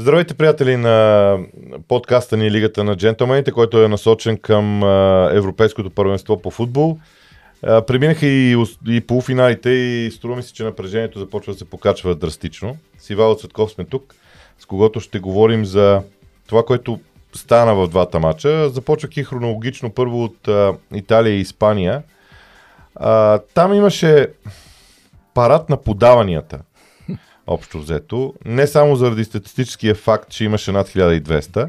Здравейте, 0.00 0.34
приятели 0.34 0.76
на 0.76 1.38
подкаста 1.88 2.36
ни 2.36 2.50
Лигата 2.50 2.84
на 2.84 2.96
джентълмените, 2.96 3.52
който 3.52 3.82
е 3.82 3.88
насочен 3.88 4.38
към 4.38 4.82
Европейското 5.32 5.90
първенство 5.90 6.42
по 6.42 6.50
футбол. 6.50 6.98
Преминаха 7.62 8.26
и, 8.26 8.64
и 8.88 9.00
полуфиналите 9.00 9.70
и 9.70 10.10
струва 10.10 10.36
ми 10.36 10.42
се, 10.42 10.52
че 10.52 10.64
напрежението 10.64 11.18
започва 11.18 11.52
да 11.52 11.58
се 11.58 11.64
покачва 11.64 12.14
драстично. 12.14 12.76
С 12.98 13.10
Ивайло 13.10 13.34
Цветков 13.34 13.70
сме 13.70 13.84
тук, 13.84 14.14
с 14.58 14.66
когото 14.66 15.00
ще 15.00 15.18
говорим 15.18 15.64
за 15.64 16.02
това, 16.48 16.64
което 16.64 17.00
стана 17.32 17.74
в 17.74 17.88
двата 17.88 18.18
мача. 18.18 18.70
И 19.16 19.24
хронологично 19.24 19.90
първо 19.90 20.24
от 20.24 20.48
а, 20.48 20.74
Италия 20.94 21.34
и 21.34 21.40
Испания. 21.40 22.02
А, 22.94 23.38
там 23.54 23.74
имаше 23.74 24.28
парад 25.34 25.70
на 25.70 25.76
подаванията 25.76 26.58
общо 27.46 27.78
взето. 27.78 28.34
Не 28.44 28.66
само 28.66 28.96
заради 28.96 29.24
статистическия 29.24 29.94
факт, 29.94 30.30
че 30.30 30.44
имаше 30.44 30.72
над 30.72 30.88
1200, 30.88 31.68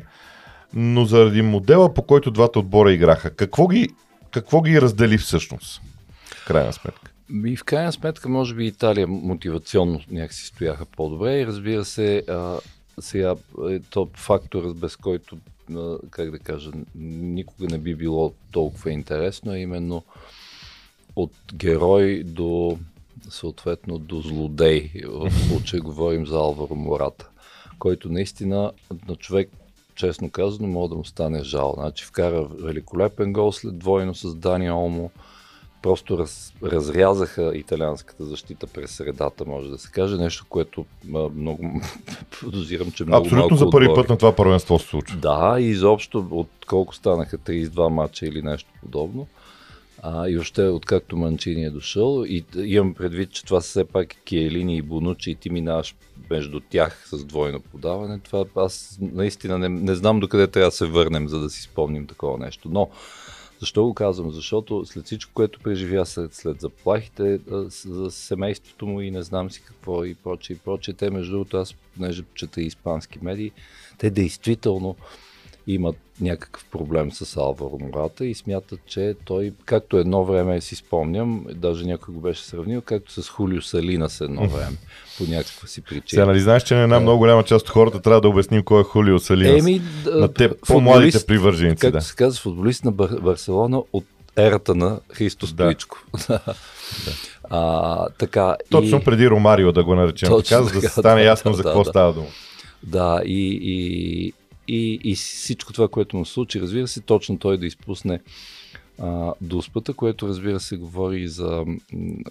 но 0.74 1.06
заради 1.06 1.42
модела, 1.42 1.94
по 1.94 2.02
който 2.02 2.32
двата 2.32 2.60
отбора 2.60 2.92
играха. 2.92 3.36
Какво 3.36 3.68
ги, 3.68 3.90
какво 4.32 4.62
ги 4.62 4.82
раздели 4.82 5.18
всъщност? 5.18 5.82
В 6.26 6.48
крайна 6.48 6.74
сметка. 6.74 7.12
И 7.46 7.58
в 7.58 7.64
крайна 7.64 7.92
сметка, 7.92 8.30
може 8.30 8.56
би 8.56 8.66
Италия 8.66 9.08
мотивационно 9.08 10.02
някакси 10.12 10.46
стояха 10.46 10.86
по-добре 10.86 11.40
и 11.40 11.48
разбира 11.48 11.86
се, 11.86 12.24
а, 12.30 12.60
сега 13.00 13.36
е 13.70 13.80
то 13.80 14.10
фактор, 14.14 14.74
без 14.76 14.96
който, 14.96 15.38
а, 15.76 15.98
как 16.10 16.32
да 16.32 16.40
кажа, 16.40 16.72
никога 16.96 17.68
не 17.68 17.78
би 17.78 17.96
било 17.96 18.34
толкова 18.52 18.92
интересно, 18.92 19.56
именно 19.56 20.04
от 21.16 21.32
герой 21.54 22.24
до 22.26 22.78
съответно 23.30 23.98
до 23.98 24.22
злодей. 24.22 24.92
В 25.08 25.32
случая 25.32 25.82
говорим 25.82 26.28
за 26.28 26.36
Алваро 26.36 26.76
Мората, 26.76 27.30
който 27.80 28.10
наистина 28.10 28.72
на 29.08 29.16
човек, 29.16 29.50
честно 29.96 30.30
казано, 30.30 30.68
може 30.68 30.90
да 30.90 30.96
му 30.96 31.06
стане 31.06 31.44
жал. 31.44 31.74
Значи 31.78 32.06
вкара 32.06 32.44
великолепен 32.44 33.34
гол 33.34 33.52
след 33.52 33.80
двойно 33.80 34.16
с 34.16 34.36
Дани 34.36 34.72
Олмо. 34.72 35.10
Просто 35.82 36.18
раз, 36.18 36.54
разрязаха 36.64 37.52
италианската 37.56 38.26
защита 38.26 38.68
през 38.68 38.92
средата, 38.92 39.46
може 39.48 39.70
да 39.70 39.78
се 39.78 39.92
каже. 39.92 40.18
Нещо, 40.18 40.46
което 40.50 40.86
много 41.36 41.82
подозирам, 42.42 42.92
че 42.92 43.04
много 43.04 43.26
Абсолютно 43.26 43.58
за 43.58 43.70
първи 43.70 43.88
път 43.96 44.10
на 44.10 44.18
това 44.18 44.36
първенство 44.36 44.80
се 44.80 44.88
случва. 44.88 45.18
Да, 45.18 45.56
и 45.60 45.64
изобщо 45.64 46.28
от 46.32 46.50
колко 46.68 46.96
станаха 46.96 47.38
32 47.38 47.90
мача 47.90 48.26
или 48.26 48.42
нещо 48.42 48.70
подобно. 48.82 49.28
А, 50.04 50.30
и 50.30 50.38
още 50.38 50.64
откакто 50.64 51.18
Манчини 51.18 51.64
е 51.64 51.70
дошъл, 51.70 52.24
и 52.28 52.44
имам 52.56 52.94
предвид, 52.94 53.32
че 53.32 53.46
това 53.46 53.62
са 53.62 53.70
все 53.70 53.86
пак 53.86 54.08
Киелини 54.26 54.78
и 54.78 54.82
Бонучи 54.82 55.32
и 55.32 55.36
ти 55.36 55.50
минаваш 55.50 55.96
между 56.30 56.60
тях 56.60 57.04
с 57.06 57.26
двойно 57.26 57.60
подаване, 57.60 58.20
това 58.20 58.46
аз 58.56 58.98
наистина 59.02 59.60
не, 59.60 59.70
не 59.70 59.96
знам 59.96 60.20
докъде 60.20 60.48
трябва 60.48 60.68
да 60.68 60.76
се 60.76 60.86
върнем, 60.86 61.28
за 61.28 61.40
да 61.40 61.50
си 61.50 61.62
спомним 61.62 62.08
такова 62.08 62.38
нещо. 62.38 62.70
Но 62.72 62.90
защо 63.60 63.84
го 63.84 63.94
казвам? 63.94 64.32
Защото 64.32 64.86
след 64.86 65.06
всичко, 65.06 65.32
което 65.34 65.60
преживя 65.60 66.06
след, 66.06 66.34
след 66.34 66.62
заплахите 66.62 67.40
за 67.86 68.12
семейството 68.12 68.86
му 68.88 69.02
и 69.02 69.12
не 69.12 69.22
знам 69.22 69.52
си 69.52 69.62
какво 69.66 70.06
и 70.06 70.16
прочее 70.16 70.56
и 70.56 70.60
прочее, 70.60 70.94
те 70.94 71.10
между 71.10 71.32
другото, 71.32 71.58
аз 71.58 71.74
понеже 71.74 72.24
чета 72.36 72.62
испански 72.62 73.20
медии, 73.22 73.52
те 73.98 74.10
действително 74.10 74.96
имат 75.74 75.96
някакъв 76.22 76.66
проблем 76.72 77.12
с 77.12 77.38
Алваро 77.38 77.78
Мората 77.82 78.26
и 78.26 78.36
смятат, 78.36 78.80
че 78.86 79.16
той, 79.26 79.54
както 79.66 79.98
едно 79.98 80.26
време 80.26 80.62
си 80.62 80.76
спомням, 80.76 81.46
даже 81.56 81.86
някой 81.86 82.14
го 82.14 82.22
беше 82.22 82.44
сравнил, 82.44 82.82
както 82.82 83.22
с 83.22 83.30
Хулио 83.30 83.62
Салина 83.62 84.10
с 84.10 84.22
едно 84.22 84.48
време, 84.48 84.78
по 85.18 85.24
някаква 85.24 85.68
си 85.68 85.82
причина. 85.82 86.04
Сега 86.08 86.26
нали 86.26 86.40
знаеш, 86.40 86.64
че 86.64 86.76
на 86.76 86.82
една 86.82 87.00
много 87.00 87.18
голяма 87.18 87.44
част 87.44 87.66
от 87.66 87.72
хората 87.72 88.02
трябва 88.02 88.22
да 88.22 88.30
обясним 88.30 88.64
кой 88.64 88.82
е 88.82 88.84
Хулио 88.84 89.20
Салина. 89.20 89.60
Еми, 89.60 89.82
на 90.06 90.34
те 90.34 90.52
по-младите 90.68 91.26
привърженици. 91.26 91.82
Както 91.82 91.98
да. 91.98 92.02
се 92.02 92.16
казва, 92.16 92.42
футболист 92.42 92.86
на 92.86 92.92
Бар- 92.92 93.22
Барселона 93.22 93.82
от 93.94 94.06
ерата 94.38 94.76
на 94.76 95.00
Христо 95.14 95.48
Стоичко. 95.48 95.98
Да. 97.06 97.10
а, 97.50 98.10
така, 98.10 98.56
Точно 98.70 98.98
и... 98.98 99.04
преди 99.04 99.30
Ромарио 99.30 99.72
да 99.72 99.84
го 99.84 99.96
наречем 99.96 100.30
Точно 100.30 100.58
така, 100.58 100.74
за 100.74 100.82
да 100.82 100.90
стане 100.90 101.22
да, 101.22 101.28
ясно 101.28 101.52
да, 101.52 101.58
за 101.58 101.64
какво 101.64 101.84
да, 101.84 101.90
става 101.90 102.14
дума. 102.14 102.28
Да, 102.84 103.22
и, 103.26 103.60
и, 103.64 104.34
и, 104.68 105.00
и 105.04 105.16
всичко 105.16 105.74
това, 105.74 105.88
което 105.88 106.18
му 106.18 106.26
случи, 106.26 106.62
разбира 106.62 106.88
се, 106.88 107.02
точно 107.02 107.40
той 107.40 107.58
да 107.58 107.66
изпусне 107.66 108.20
а, 109.00 109.34
дуспата, 109.42 109.94
което 109.94 110.28
разбира 110.28 110.60
се 110.60 110.78
говори 110.78 111.28
за 111.28 111.66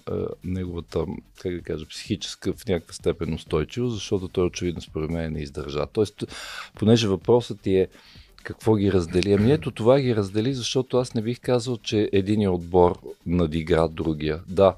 а, 0.05 0.27
неговата, 0.43 1.05
как 1.41 1.55
да 1.55 1.61
кажа, 1.61 1.85
психическа 1.85 2.53
в 2.53 2.67
някаква 2.67 2.93
степен 2.93 3.33
устойчивост, 3.33 3.95
защото 3.95 4.27
той 4.27 4.45
очевидно 4.45 4.81
според 4.81 5.09
мен 5.09 5.33
не 5.33 5.41
издържа. 5.41 5.85
Тоест, 5.93 6.23
понеже 6.75 7.07
въпросът 7.07 7.61
ти 7.61 7.75
е 7.75 7.87
какво 8.43 8.75
ги 8.75 8.91
раздели? 8.91 9.33
Ами 9.33 9.51
ето 9.51 9.71
това 9.71 9.99
ги 9.99 10.15
раздели, 10.15 10.53
защото 10.53 10.97
аз 10.97 11.13
не 11.13 11.21
бих 11.21 11.39
казал, 11.39 11.77
че 11.77 12.09
един 12.13 12.49
отбор 12.49 12.99
надигра 13.25 13.87
другия. 13.87 14.39
Да, 14.47 14.75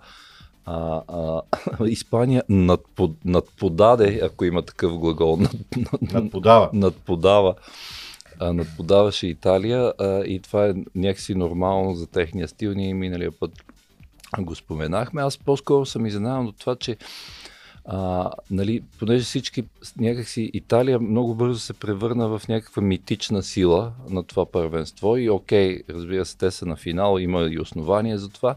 а, 0.66 1.02
а, 1.08 1.42
Испания 1.86 2.44
надпод, 2.50 3.12
надподаде, 3.26 4.20
ако 4.24 4.46
има 4.46 4.62
такъв 4.62 4.98
глагол, 4.98 5.38
над, 5.38 5.56
надподава. 6.14 6.70
надподава 6.74 7.56
а, 8.40 8.54
надподаваше 8.54 9.28
Италия 9.28 9.94
а, 10.00 10.24
и 10.26 10.40
това 10.40 10.68
е 10.68 10.74
някакси 10.96 11.36
нормално 11.36 11.96
за 11.96 12.08
техния 12.08 12.48
стил. 12.48 12.74
Ние 12.74 12.94
миналия 12.94 13.32
път 13.40 13.52
го 14.40 14.56
споменахме. 14.56 15.22
Аз 15.22 15.38
по-скоро 15.38 15.86
съм 15.86 16.06
изненадан 16.06 16.48
от 16.48 16.58
това, 16.58 16.76
че 16.76 16.98
а, 17.86 18.32
нали, 18.52 18.84
понеже 19.00 19.24
всички 19.24 19.64
някакси 19.98 20.52
Италия 20.54 21.00
много 21.00 21.36
бързо 21.36 21.60
се 21.60 21.74
превърна 21.74 22.28
в 22.28 22.48
някаква 22.48 22.82
митична 22.82 23.44
сила 23.44 23.92
на 24.10 24.24
това 24.24 24.46
първенство 24.46 25.18
и 25.18 25.30
окей, 25.30 25.84
разбира 25.90 26.26
се, 26.26 26.38
те 26.38 26.52
са 26.52 26.66
на 26.66 26.76
финал, 26.76 27.18
има 27.20 27.42
и 27.52 27.60
основания 27.60 28.20
за 28.20 28.30
това, 28.30 28.56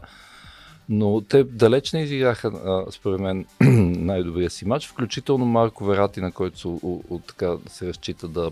но 0.89 1.21
те 1.21 1.43
далеч 1.43 1.93
не 1.93 2.01
изиграха, 2.01 2.51
според 2.91 3.19
мен, 3.19 3.45
най-добрия 4.05 4.49
си 4.49 4.67
матч, 4.67 4.87
включително 4.87 5.45
Марко 5.45 5.85
Верати, 5.85 6.21
на 6.21 6.31
който 6.31 6.59
се, 6.59 6.67
от, 6.67 7.25
така 7.27 7.55
се 7.67 7.87
разчита 7.87 8.27
да, 8.27 8.51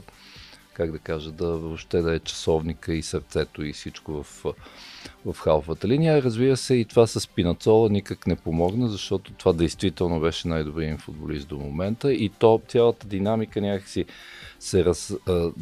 как 0.74 0.92
да 0.92 1.00
кажа, 1.00 1.32
да 1.32 1.48
въобще 1.48 2.02
да 2.02 2.16
е 2.16 2.20
часовника 2.20 2.94
и 2.94 3.02
сърцето 3.02 3.64
и 3.64 3.74
всичко 3.74 4.24
в, 4.24 4.44
в 5.26 5.36
халфата 5.40 5.88
линия. 5.88 6.24
Разбира 6.24 6.58
се, 6.58 6.76
и 6.76 6.86
това 6.86 7.08
с 7.08 7.28
Пинацола 7.28 7.90
никак 7.90 8.28
не 8.28 8.36
помогна, 8.36 8.90
защото 8.90 9.34
това 9.34 9.54
действително 9.54 10.20
беше 10.20 10.48
най-добрият 10.48 11.02
футболист 11.02 11.48
до 11.48 11.58
момента 11.58 12.14
и 12.14 12.30
то 12.30 12.62
цялата 12.68 13.08
динамика 13.08 13.62
някакси 13.62 14.06
се 14.60 14.86
раз, 14.86 15.14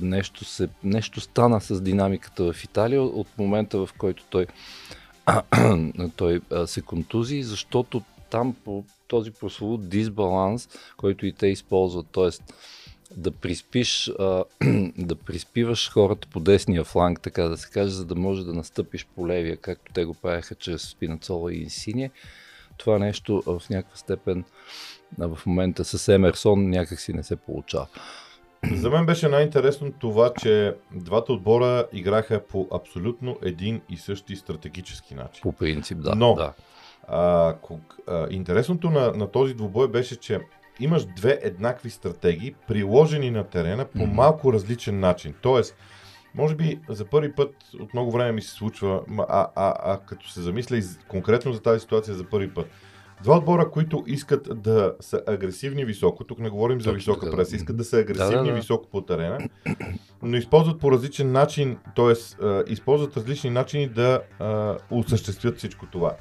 нещо, 0.01 0.45
се, 0.45 0.69
нещо 0.84 1.22
стана 1.22 1.61
с 1.61 1.81
динамиката 1.81 2.53
в 2.53 2.63
Италия 2.63 3.03
от 3.03 3.28
момента, 3.38 3.85
в 3.85 3.90
който 3.97 4.23
той 4.29 4.45
той 6.16 6.41
се 6.66 6.81
контузи, 6.81 7.44
защото 7.44 8.01
там 8.29 8.56
по 8.66 8.84
този 9.07 9.31
прословут 9.31 9.89
дисбаланс, 9.89 10.69
който 10.97 11.25
и 11.25 11.31
те 11.31 11.47
използват, 11.47 12.07
т.е. 12.13 12.29
да 13.17 13.31
приспиш, 13.31 14.11
да 14.97 15.16
приспиваш 15.16 15.91
хората 15.91 16.28
по 16.28 16.39
десния 16.39 16.84
фланг, 16.84 17.22
така 17.22 17.44
да 17.44 17.57
се 17.57 17.69
каже, 17.69 17.94
за 17.94 18.06
да 18.06 18.16
може 18.16 18.45
да 18.45 18.53
настъпиш 18.53 19.07
по 19.16 19.28
левия, 19.28 19.57
както 19.57 19.94
те 19.94 20.06
го 20.06 20.13
правяха 20.13 20.56
чрез 20.56 20.81
Спинацола 20.81 21.53
и 21.53 21.61
Инсиния. 21.61 22.11
Това 22.78 23.00
нещо 23.00 23.44
в 23.45 23.61
някаква 23.69 23.97
степен 23.97 24.44
в 25.17 25.40
момента 25.45 25.85
с 25.85 26.07
Емерсон 26.07 26.69
някакси 26.69 27.13
не 27.13 27.23
се 27.23 27.35
получава. 27.35 27.88
За 28.72 28.90
мен 28.90 29.06
беше 29.06 29.28
най-интересно 29.28 29.91
това, 29.91 30.34
че 30.34 30.75
двата 30.91 31.34
отбора 31.34 31.88
играха 31.94 32.41
по 32.47 32.67
абсолютно 32.73 33.37
един 33.41 33.82
и 33.90 33.97
същи 33.97 34.35
стратегически 34.35 35.16
начин. 35.16 35.41
По 35.41 35.52
принцип, 35.52 35.97
да. 36.02 36.16
Но, 36.16 36.34
да. 36.34 36.53
А, 37.08 37.55
а, 38.08 38.28
интересното 38.29 38.90
на, 38.90 39.11
на 39.11 39.32
този 39.32 39.53
двубой 39.53 39.87
беше, 39.87 40.16
че 40.16 40.40
имаш 40.79 41.05
две 41.05 41.40
еднакви 41.41 41.90
стратегии, 41.90 42.55
приложени 42.67 43.32
на 43.32 43.43
терена 43.43 43.85
по 43.85 43.99
mm-hmm. 43.99 44.14
малко 44.14 44.53
различен 44.53 44.99
начин. 44.99 45.34
Тоест, 45.41 45.76
може 46.35 46.55
би 46.55 46.79
за 46.90 47.05
първи 47.05 47.34
път 47.35 47.55
от 47.79 47.93
много 47.93 48.11
време 48.11 48.32
ми 48.32 48.41
се 48.41 48.52
случва, 48.52 49.02
а, 49.17 49.47
а, 49.55 49.73
а 49.93 49.99
като 50.05 50.29
се 50.29 50.41
замисля 50.41 50.78
и 50.78 50.84
конкретно 51.08 51.53
за 51.53 51.61
тази 51.61 51.79
ситуация 51.79 52.14
за 52.14 52.23
първи 52.23 52.53
път, 52.53 52.67
Два 53.23 53.37
отбора, 53.37 53.72
които 53.72 54.03
искат 54.08 54.61
да 54.61 54.96
са 54.99 55.22
агресивни 55.28 55.85
високо, 55.85 56.23
тук 56.23 56.40
не 56.40 56.49
говорим 56.49 56.81
за 56.81 56.91
висока 56.91 57.31
преса, 57.31 57.55
искат 57.55 57.78
да 57.78 57.84
са 57.84 57.97
агресивни 57.97 58.35
да, 58.35 58.43
да, 58.43 58.49
да. 58.49 58.53
високо 58.53 58.90
по 58.90 59.02
терена, 59.02 59.49
но 60.22 60.37
използват 60.37 60.79
по 60.79 60.91
различен 60.91 61.31
начин, 61.31 61.78
т.е. 61.96 62.14
използват 62.72 63.17
различни 63.17 63.49
начини 63.49 63.87
да 63.87 64.22
а, 64.40 64.78
осъществят 64.91 65.58
всичко 65.58 65.85
това. 65.85 66.16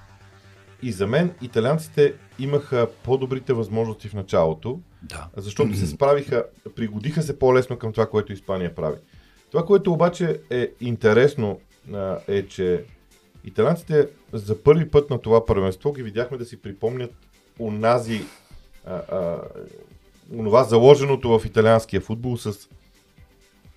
И 0.82 0.93
за 0.93 1.06
мен 1.06 1.34
италианците 1.43 2.14
имаха 2.38 2.88
по-добрите 3.04 3.52
възможности 3.52 4.08
в 4.08 4.14
началото, 4.14 4.81
да. 5.02 5.28
защото 5.37 5.75
се 5.75 5.87
справиха, 5.87 6.44
пригодиха 6.76 7.22
се 7.22 7.38
по-лесно 7.38 7.78
към 7.78 7.93
това, 7.93 8.06
което 8.06 8.32
Испания 8.32 8.75
прави. 8.75 8.96
Това, 9.50 9.64
което 9.64 9.93
обаче 9.93 10.40
е 10.50 10.69
интересно, 10.81 11.60
а, 11.93 12.19
е, 12.28 12.46
че 12.46 12.84
Италянците 13.44 14.08
за 14.32 14.62
първи 14.62 14.90
път 14.90 15.10
на 15.10 15.18
това 15.18 15.46
първенство 15.46 15.92
ги 15.92 16.02
видяхме 16.02 16.38
да 16.38 16.44
си 16.44 16.62
припомнят 16.62 17.14
унази 17.58 18.22
а, 18.86 18.94
а, 18.94 19.40
онова 20.32 20.64
заложеното 20.64 21.38
в 21.38 21.46
италианския 21.46 22.00
футбол 22.00 22.36
с 22.36 22.68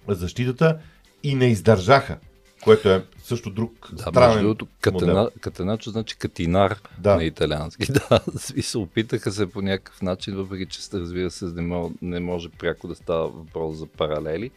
защитата 0.08 0.80
и 1.24 1.36
не 1.36 1.46
издържаха, 1.46 2.18
което 2.64 2.90
е 2.90 3.06
също 3.24 3.50
друг 3.50 3.90
Да, 3.94 4.02
странен 4.02 4.44
другото, 4.44 4.68
катена, 4.82 5.30
катеначо 5.42 5.90
значи 5.90 6.18
катинар 6.18 6.82
Да. 7.00 7.16
на 7.16 7.24
италиански. 7.24 7.92
Да, 8.10 8.22
и 8.56 8.62
се 8.62 8.78
опитаха 8.78 9.32
се 9.32 9.50
по 9.50 9.62
някакъв 9.62 10.02
начин, 10.02 10.36
въпреки 10.36 10.66
че 10.66 10.80
разбира 10.94 11.32
се 11.32 11.46
не 11.46 11.62
може, 11.62 11.94
не 12.02 12.20
може 12.20 12.50
пряко 12.50 12.88
да 12.88 12.96
става 12.96 13.28
въпрос 13.28 13.76
за 13.76 13.86
паралели. 13.86 14.52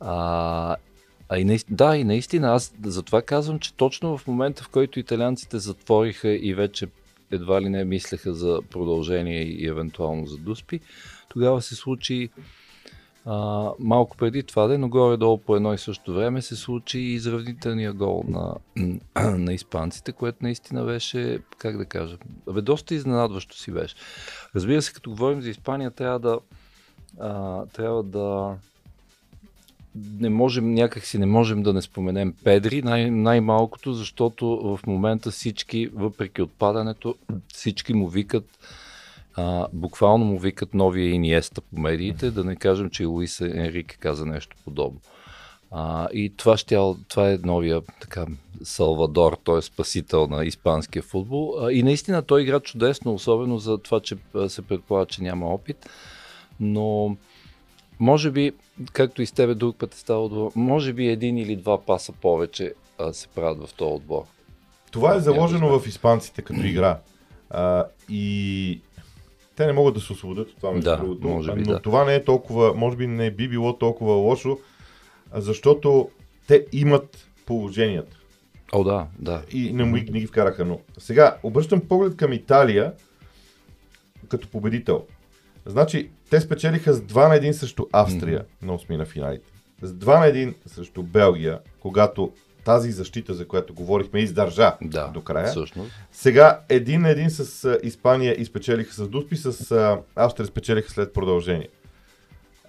А, 0.00 0.76
а 1.32 1.38
и 1.38 1.44
наистина, 1.44 1.76
да, 1.76 1.96
и 1.96 2.04
наистина, 2.04 2.48
аз 2.48 2.74
затова 2.84 3.22
казвам, 3.22 3.58
че 3.58 3.74
точно 3.74 4.18
в 4.18 4.26
момента, 4.26 4.62
в 4.62 4.68
който 4.68 5.00
италианците 5.00 5.58
затвориха 5.58 6.28
и 6.28 6.54
вече 6.54 6.88
едва 7.30 7.62
ли 7.62 7.68
не 7.68 7.84
мислеха 7.84 8.34
за 8.34 8.60
продължение 8.70 9.42
и 9.42 9.66
евентуално 9.66 10.26
за 10.26 10.36
Дуспи, 10.36 10.80
тогава 11.28 11.62
се 11.62 11.74
случи 11.74 12.28
а, 13.24 13.68
малко 13.78 14.16
преди 14.16 14.42
това, 14.42 14.66
де, 14.66 14.78
но 14.78 14.88
горе-долу 14.88 15.38
по 15.38 15.56
едно 15.56 15.74
и 15.74 15.78
също 15.78 16.14
време 16.14 16.42
се 16.42 16.56
случи 16.56 16.98
и 16.98 17.14
изравнителния 17.14 17.92
гол 17.92 18.24
на, 18.28 18.54
на 19.38 19.52
испанците, 19.52 20.12
което 20.12 20.38
наистина 20.40 20.84
беше, 20.84 21.38
как 21.58 21.76
да 21.76 21.84
кажа, 21.84 22.16
бе, 22.52 22.60
доста 22.60 22.94
изненадващо 22.94 23.58
си 23.58 23.72
беше. 23.72 23.94
Разбира 24.54 24.82
се, 24.82 24.92
като 24.92 25.10
говорим 25.10 25.42
за 25.42 25.50
Испания, 25.50 25.90
трябва 25.90 26.18
да 26.18 26.38
а, 27.20 27.66
трябва 27.66 28.02
да 28.02 28.56
не 29.94 30.30
можем, 30.30 30.74
някакси 30.74 31.18
не 31.18 31.26
можем 31.26 31.62
да 31.62 31.72
не 31.72 31.82
споменем 31.82 32.34
Педри, 32.44 32.82
най- 32.82 33.10
най-малкото, 33.10 33.92
защото 33.92 34.46
в 34.48 34.86
момента 34.86 35.30
всички, 35.30 35.86
въпреки 35.86 36.42
отпадането, 36.42 37.14
всички 37.54 37.94
му 37.94 38.08
викат 38.08 38.58
а, 39.36 39.66
буквално 39.72 40.24
му 40.24 40.38
викат 40.38 40.74
новия 40.74 41.10
Иниеста 41.10 41.60
по 41.60 41.80
медиите, 41.80 42.30
да 42.30 42.44
не 42.44 42.56
кажем, 42.56 42.90
че 42.90 43.02
и 43.02 43.06
Луис 43.06 43.40
Енрике 43.40 43.96
каза 43.96 44.26
нещо 44.26 44.56
подобно. 44.64 45.00
А, 45.70 46.08
и 46.12 46.32
това, 46.36 46.56
щял, 46.56 46.96
това 47.08 47.30
е 47.30 47.38
новия 47.44 47.80
така, 48.00 48.26
Салвадор, 48.62 49.38
т.е. 49.44 49.62
спасител 49.62 50.26
на 50.26 50.44
испанския 50.44 51.02
футбол. 51.02 51.54
А, 51.60 51.72
и 51.72 51.82
наистина 51.82 52.22
той 52.22 52.42
игра 52.42 52.60
чудесно, 52.60 53.14
особено 53.14 53.58
за 53.58 53.78
това, 53.78 54.00
че 54.00 54.16
се 54.48 54.62
предполага, 54.62 55.06
че 55.06 55.22
няма 55.22 55.46
опит. 55.46 55.90
Но 56.60 57.16
може 58.00 58.30
би, 58.30 58.52
както 58.92 59.22
и 59.22 59.26
с 59.26 59.32
тебе 59.32 59.54
друг 59.54 59.76
път 59.76 59.94
е 59.94 59.98
ставало 59.98 60.52
може 60.56 60.92
би 60.92 61.08
един 61.08 61.38
или 61.38 61.56
два 61.56 61.80
паса 61.80 62.12
повече 62.12 62.74
а, 62.98 63.12
се 63.12 63.28
правят 63.28 63.68
в 63.68 63.74
този 63.74 63.92
отбор. 63.92 64.22
Това 64.90 65.14
е 65.14 65.20
заложено 65.20 65.78
в 65.78 65.86
испанците 65.86 66.42
като 66.42 66.60
игра. 66.60 66.98
А, 67.50 67.84
и 68.08 68.80
те 69.56 69.66
не 69.66 69.72
могат 69.72 69.94
да 69.94 70.00
се 70.00 70.12
освободят 70.12 70.50
от 70.50 70.56
това, 70.56 70.72
между 70.72 70.90
Да, 70.90 70.96
другото. 70.96 71.28
може 71.28 71.52
би, 71.52 71.60
но 71.60 71.72
да. 71.72 71.80
това 71.82 72.04
не 72.04 72.14
е 72.14 72.24
толкова, 72.24 72.74
може 72.74 72.96
би 72.96 73.06
не 73.06 73.30
би 73.30 73.48
било 73.48 73.78
толкова 73.78 74.12
лошо, 74.12 74.58
защото 75.34 76.10
те 76.46 76.66
имат 76.72 77.28
положението. 77.46 78.16
О, 78.72 78.84
да, 78.84 79.06
да. 79.18 79.42
и 79.52 79.72
не, 79.72 79.84
му, 79.84 79.96
не 79.96 80.20
ги 80.20 80.26
вкараха. 80.26 80.64
Но 80.64 80.80
сега 80.98 81.36
обръщам 81.42 81.80
поглед 81.80 82.16
към 82.16 82.32
Италия 82.32 82.92
като 84.28 84.48
победител. 84.48 85.06
Значи, 85.66 86.10
те 86.30 86.40
спечелиха 86.40 86.92
с 86.92 87.00
2 87.00 87.28
на 87.28 87.34
1 87.34 87.52
срещу 87.52 87.86
Австрия 87.92 88.44
на 88.62 88.78
8 88.78 88.96
на 88.96 89.04
финалите. 89.04 89.44
С 89.82 89.92
2 89.92 90.20
на 90.20 90.26
1 90.26 90.54
срещу 90.66 91.02
Белгия, 91.02 91.58
когато 91.80 92.32
тази 92.64 92.92
защита, 92.92 93.34
за 93.34 93.48
която 93.48 93.74
говорихме, 93.74 94.20
издържа 94.20 94.72
Да, 94.82 95.06
до 95.08 95.20
края. 95.20 95.46
всъщност. 95.46 95.92
Сега 96.12 96.60
един 96.68 97.00
на 97.00 97.10
един 97.10 97.30
с 97.30 97.78
Испания 97.82 98.40
изпечелиха 98.40 98.94
с 98.94 99.08
Дуспи, 99.08 99.36
с 99.36 99.76
Австрия 100.16 100.46
спечелиха 100.46 100.90
след 100.90 101.12
продължение. 101.12 101.68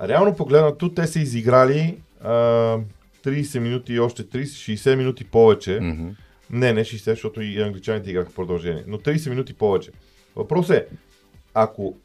Реално 0.02 0.36
погледнато, 0.36 0.94
те 0.94 1.08
са 1.08 1.20
изиграли 1.20 1.98
а, 2.24 2.30
30 3.26 3.60
минути 3.60 3.94
и 3.94 4.00
още 4.00 4.24
30, 4.24 4.44
60 4.76 4.96
минути 4.96 5.24
повече. 5.24 5.80
Мгм. 5.82 6.08
Не, 6.50 6.74
не 6.74 6.82
60, 6.84 7.10
защото 7.10 7.42
и 7.42 7.62
англичаните 7.62 8.10
играха 8.10 8.32
продължение. 8.34 8.84
Но 8.88 8.98
30 8.98 9.30
минути 9.30 9.54
повече. 9.54 9.92
Въпрос 10.36 10.70
е, 10.70 10.86
ако 11.54 11.98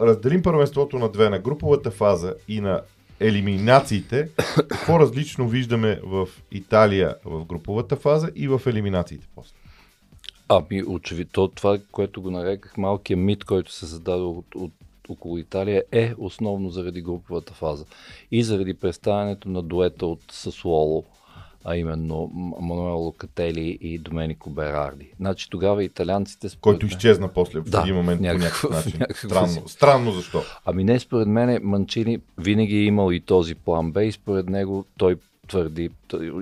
разделим 0.00 0.42
първенството 0.42 0.98
на 0.98 1.08
две, 1.08 1.30
на 1.30 1.38
груповата 1.38 1.90
фаза 1.90 2.34
и 2.48 2.60
на 2.60 2.82
елиминациите, 3.20 4.28
какво 4.68 5.00
различно 5.00 5.48
виждаме 5.48 6.00
в 6.04 6.28
Италия 6.50 7.16
в 7.24 7.44
груповата 7.44 7.96
фаза 7.96 8.30
и 8.34 8.48
в 8.48 8.62
елиминациите 8.66 9.28
после? 9.34 9.54
Ами, 10.48 10.82
очевидно, 10.82 11.48
това, 11.48 11.78
което 11.92 12.22
го 12.22 12.30
нареках 12.30 12.76
малкият 12.76 13.20
мит, 13.20 13.44
който 13.44 13.72
се 13.72 13.86
създаде 13.86 14.22
от, 14.22 14.54
от, 14.54 14.72
около 15.08 15.38
Италия, 15.38 15.84
е 15.92 16.12
основно 16.18 16.70
заради 16.70 17.02
груповата 17.02 17.52
фаза. 17.52 17.84
И 18.30 18.42
заради 18.42 18.74
представянето 18.74 19.48
на 19.48 19.62
дуета 19.62 20.06
от 20.06 20.20
Сасуоло, 20.30 21.04
а 21.64 21.76
именно 21.76 22.30
Мануел 22.60 22.98
Локатели 22.98 23.78
и 23.80 23.98
Доменико 23.98 24.50
Берарди. 24.50 25.10
Значи 25.16 25.50
тогава 25.50 25.84
италианците... 25.84 26.48
според 26.48 26.60
Който 26.80 26.86
изчезна 26.86 27.28
после 27.28 27.60
в 27.60 27.64
Да, 27.64 27.80
един 27.80 27.94
момент 27.94 28.20
по 28.20 28.24
някакъв- 28.26 28.42
някакъв 28.42 28.70
начин. 28.84 29.00
някакъв 29.00 29.30
Странно. 29.30 29.48
си. 29.48 29.62
Странно 29.66 30.12
защо? 30.12 30.42
Ами 30.64 30.84
не, 30.84 31.00
според 31.00 31.28
мен 31.28 31.60
Манчини 31.62 32.18
винаги 32.38 32.76
е 32.76 32.84
имал 32.84 33.12
и 33.12 33.20
този 33.20 33.54
план 33.54 33.92
Б 33.92 34.04
и 34.04 34.12
според 34.12 34.48
него 34.48 34.84
той 34.98 35.16
твърди, 35.48 35.90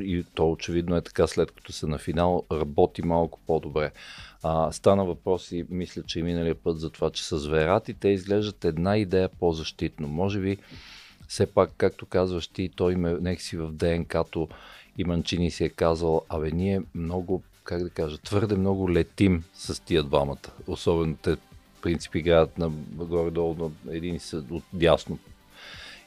и 0.00 0.24
то 0.34 0.50
очевидно 0.52 0.96
е 0.96 1.00
така 1.00 1.26
след 1.26 1.50
като 1.50 1.72
се 1.72 1.86
на 1.86 1.98
финал, 1.98 2.42
работи 2.52 3.02
малко 3.02 3.38
по-добре. 3.46 3.90
А, 4.42 4.72
стана 4.72 5.04
въпрос 5.04 5.52
и 5.52 5.64
мисля, 5.70 6.02
че 6.02 6.18
и 6.20 6.22
миналия 6.22 6.54
път 6.54 6.80
за 6.80 6.90
това, 6.90 7.10
че 7.10 7.24
с 7.24 7.46
Верати 7.46 7.94
те 7.94 8.08
изглеждат 8.08 8.64
една 8.64 8.96
идея 8.96 9.28
по-защитно. 9.40 10.08
Може 10.08 10.40
би 10.40 10.56
все 11.28 11.46
пак, 11.46 11.70
както 11.76 12.06
казваш 12.06 12.48
ти, 12.48 12.70
той 12.76 12.96
ме 12.96 13.10
някакси 13.12 13.56
в 13.56 13.72
ДНК-то 13.72 14.48
и 14.98 15.04
Манчини 15.04 15.50
си 15.50 15.64
е 15.64 15.68
казал, 15.68 16.22
абе 16.28 16.50
ние 16.50 16.82
много, 16.94 17.42
как 17.64 17.82
да 17.82 17.90
кажа, 17.90 18.18
твърде 18.18 18.56
много 18.56 18.92
летим 18.92 19.44
с 19.54 19.82
тия 19.84 20.02
двамата. 20.02 20.36
Особено 20.66 21.16
те 21.22 21.34
в 21.34 21.82
принцип 21.82 22.14
играят 22.14 22.58
на 22.58 22.70
горе-долу 22.92 23.70
на 23.84 23.96
един 23.96 24.20
от 24.50 24.62
дясно 24.72 25.18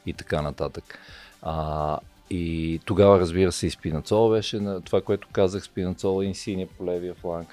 и 0.06 0.12
така 0.12 0.42
нататък. 0.42 0.98
А, 1.42 1.98
и 2.30 2.80
тогава, 2.84 3.20
разбира 3.20 3.52
се, 3.52 3.66
и 3.66 3.70
Спинацола 3.70 4.30
беше 4.30 4.60
на 4.60 4.80
това, 4.80 5.00
което 5.00 5.28
казах, 5.32 5.64
Спинацола 5.64 6.24
и 6.24 6.28
Инсиния 6.28 6.68
по 6.78 6.86
левия 6.86 7.14
фланг. 7.14 7.48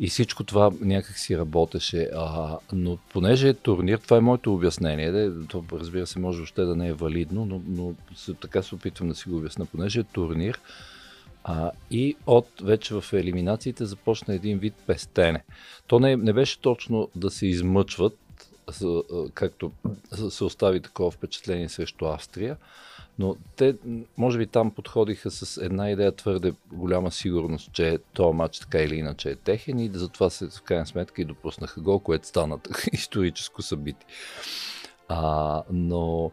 И 0.00 0.08
всичко 0.08 0.44
това 0.44 0.70
някак 0.80 1.18
си 1.18 1.38
работеше. 1.38 2.10
А, 2.14 2.58
но 2.72 2.96
понеже 2.96 3.48
е 3.48 3.54
турнир, 3.54 3.98
това 3.98 4.16
е 4.16 4.20
моето 4.20 4.54
обяснение. 4.54 5.12
Де, 5.12 5.46
то, 5.48 5.64
разбира 5.72 6.06
се, 6.06 6.18
може 6.18 6.42
още 6.42 6.62
да 6.62 6.76
не 6.76 6.88
е 6.88 6.92
валидно, 6.92 7.46
но, 7.46 7.62
но 7.68 7.94
така 8.40 8.62
се 8.62 8.74
опитвам 8.74 9.08
да 9.08 9.14
си 9.14 9.28
го 9.28 9.36
обясна. 9.36 9.66
Понеже 9.66 10.00
е 10.00 10.04
турнир, 10.04 10.60
а, 11.44 11.70
и 11.90 12.16
от 12.26 12.48
вече 12.62 12.94
в 12.94 13.04
елиминациите 13.12 13.84
започна 13.84 14.34
един 14.34 14.58
вид 14.58 14.74
пестене. 14.86 15.44
То 15.86 15.98
не, 15.98 16.16
не 16.16 16.32
беше 16.32 16.60
точно 16.60 17.08
да 17.14 17.30
се 17.30 17.46
измъчват, 17.46 18.18
както 19.34 19.72
се 20.30 20.44
остави 20.44 20.80
такова 20.80 21.10
впечатление 21.10 21.68
срещу 21.68 22.04
Австрия, 22.04 22.56
но 23.18 23.36
те, 23.56 23.74
може 24.16 24.38
би 24.38 24.46
там 24.46 24.70
подходиха 24.70 25.30
с 25.30 25.62
една 25.64 25.90
идея 25.90 26.12
твърде 26.12 26.52
голяма 26.72 27.10
сигурност, 27.10 27.72
че 27.72 27.98
този 28.12 28.36
матч 28.36 28.58
така 28.58 28.78
или 28.78 28.94
иначе 28.94 29.30
е 29.30 29.36
техен 29.36 29.78
и 29.78 29.90
затова 29.92 30.30
се 30.30 30.48
в 30.50 30.62
крайна 30.62 30.86
сметка 30.86 31.22
и 31.22 31.24
допуснаха 31.24 31.80
гол, 31.80 32.00
което 32.00 32.26
стана 32.26 32.58
историческо 32.92 33.62
събитие. 33.62 34.08
А, 35.08 35.62
но 35.70 36.30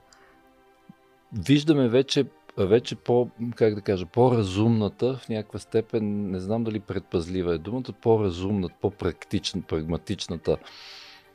виждаме 1.33 1.87
вече, 1.87 2.25
вече 2.57 2.95
по, 2.95 3.29
как 3.55 3.75
да 3.75 3.81
кажа, 3.81 4.05
по-разумната 4.05 5.17
в 5.17 5.29
някаква 5.29 5.59
степен, 5.59 6.31
не 6.31 6.39
знам 6.39 6.63
дали 6.63 6.79
предпазлива 6.79 7.53
е 7.53 7.57
думата, 7.57 7.93
по-разумната, 8.01 8.75
по-практична, 8.81 9.61
прагматичната 9.61 10.57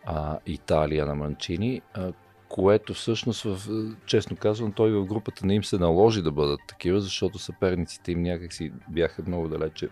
а, 0.04 0.38
Италия 0.46 1.06
на 1.06 1.14
Манчини, 1.14 1.82
а, 1.94 2.12
което 2.48 2.94
всъщност, 2.94 3.42
в, 3.42 3.58
честно 4.06 4.36
казвам, 4.36 4.72
той 4.72 4.90
в 4.90 5.04
групата 5.04 5.46
не 5.46 5.54
им 5.54 5.64
се 5.64 5.78
наложи 5.78 6.22
да 6.22 6.32
бъдат 6.32 6.60
такива, 6.68 7.00
защото 7.00 7.38
съперниците 7.38 8.12
им 8.12 8.22
някакси 8.22 8.72
бяха 8.88 9.22
много 9.26 9.48
далече. 9.48 9.88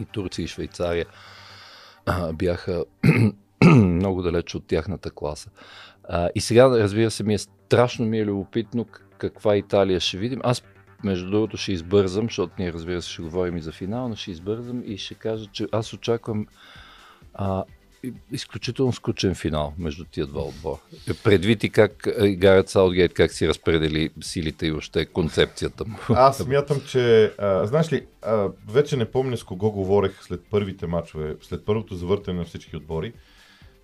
И 0.00 0.04
Турция 0.04 0.44
и 0.44 0.48
Швейцария 0.48 1.06
а, 2.06 2.32
бяха 2.32 2.84
много 3.64 4.22
далече 4.22 4.56
от 4.56 4.66
тяхната 4.66 5.10
класа. 5.10 5.50
А, 6.04 6.28
и 6.34 6.40
сега, 6.40 6.70
разбира 6.70 7.10
се, 7.10 7.24
ми 7.24 7.34
е 7.34 7.38
страшно 7.38 8.06
ми 8.06 8.18
е 8.18 8.26
любопитно 8.26 8.86
каква 9.18 9.56
Италия 9.56 10.00
ще 10.00 10.18
видим. 10.18 10.40
Аз, 10.44 10.62
между 11.04 11.30
другото, 11.30 11.56
ще 11.56 11.72
избързам, 11.72 12.24
защото 12.24 12.52
ние, 12.58 12.72
разбира 12.72 13.02
се, 13.02 13.10
ще 13.10 13.22
говорим 13.22 13.56
и 13.56 13.62
за 13.62 13.72
финал, 13.72 14.08
но 14.08 14.16
ще 14.16 14.30
избързам 14.30 14.82
и 14.86 14.98
ще 14.98 15.14
кажа, 15.14 15.46
че 15.52 15.66
аз 15.72 15.92
очаквам 15.92 16.46
а, 17.34 17.64
изключително 18.32 18.92
скучен 18.92 19.34
финал 19.34 19.74
между 19.78 20.04
тия 20.04 20.26
два 20.26 20.42
отбора. 20.42 20.78
Е, 21.10 21.14
Предвид 21.14 21.64
и 21.64 21.70
как 21.70 22.06
е, 22.18 22.30
Гарет 22.30 22.68
Саутгейт, 22.68 23.14
как 23.14 23.32
си 23.32 23.48
разпредели 23.48 24.10
силите 24.22 24.66
и 24.66 24.70
въобще 24.70 25.06
концепцията 25.06 25.84
му. 25.84 25.96
Аз 26.08 26.38
смятам, 26.38 26.80
че... 26.88 27.32
А, 27.38 27.66
знаеш 27.66 27.92
ли, 27.92 28.06
а, 28.22 28.48
вече 28.68 28.96
не 28.96 29.04
помня 29.04 29.36
с 29.36 29.44
кого 29.44 29.70
говорех 29.70 30.22
след 30.22 30.40
първите 30.50 30.86
матчове, 30.86 31.36
след 31.42 31.64
първото 31.64 31.94
завъртане 31.94 32.38
на 32.38 32.44
всички 32.44 32.76
отбори. 32.76 33.12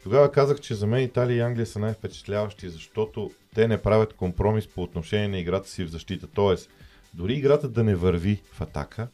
Тогава 0.02 0.33
казах, 0.33 0.61
че 0.61 0.75
за 0.75 0.87
мен 0.87 1.02
Италия 1.02 1.37
и 1.37 1.41
Англия 1.41 1.67
са 1.67 1.79
най-впечатляващи, 1.79 2.69
защото 2.69 3.31
те 3.55 3.69
не 3.69 3.83
правят 3.83 4.12
компромис 4.12 4.67
по 4.67 4.83
отношение 4.83 5.29
на 5.29 5.38
играта 5.38 5.69
си 5.69 5.85
в 5.85 5.91
защита. 5.91 6.26
Тоест, 6.26 6.71
дори 7.14 7.35
играта 7.35 7.69
да 7.69 7.85
не 7.85 7.95
върви 7.95 8.41
в 8.52 8.61
атака, 8.61 9.09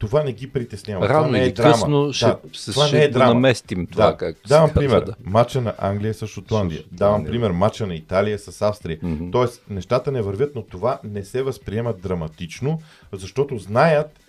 това 0.00 0.22
не 0.22 0.32
ги 0.32 0.52
притеснява. 0.52 1.08
Рано 1.08 1.24
това 1.24 1.38
не 1.38 1.44
е 1.44 1.52
драма. 1.52 1.72
късно 1.72 2.12
ще, 2.12 2.26
да, 2.26 2.38
се, 2.52 2.72
това 2.72 2.86
ще 2.86 2.96
не 2.98 3.04
е 3.04 3.08
драма. 3.08 3.34
наместим 3.34 3.86
това, 3.86 4.10
да. 4.10 4.16
както 4.16 4.48
Давам 4.48 4.70
пример. 4.74 5.00
Да. 5.00 5.14
Мача 5.24 5.60
на 5.60 5.74
Англия 5.78 6.14
с 6.14 6.26
Шотландия. 6.26 6.82
Давам 6.92 7.24
пример. 7.24 7.50
Мача 7.50 7.86
на 7.86 7.94
Италия 7.94 8.38
с 8.38 8.62
Австрия. 8.62 8.98
Мгм. 9.02 9.30
Тоест, 9.30 9.62
нещата 9.70 10.12
не 10.12 10.22
вървят, 10.22 10.54
но 10.54 10.62
това 10.62 10.98
не 11.04 11.24
се 11.24 11.42
възприема 11.42 11.92
драматично, 11.92 12.78
защото 13.12 13.58
знаят, 13.58 14.20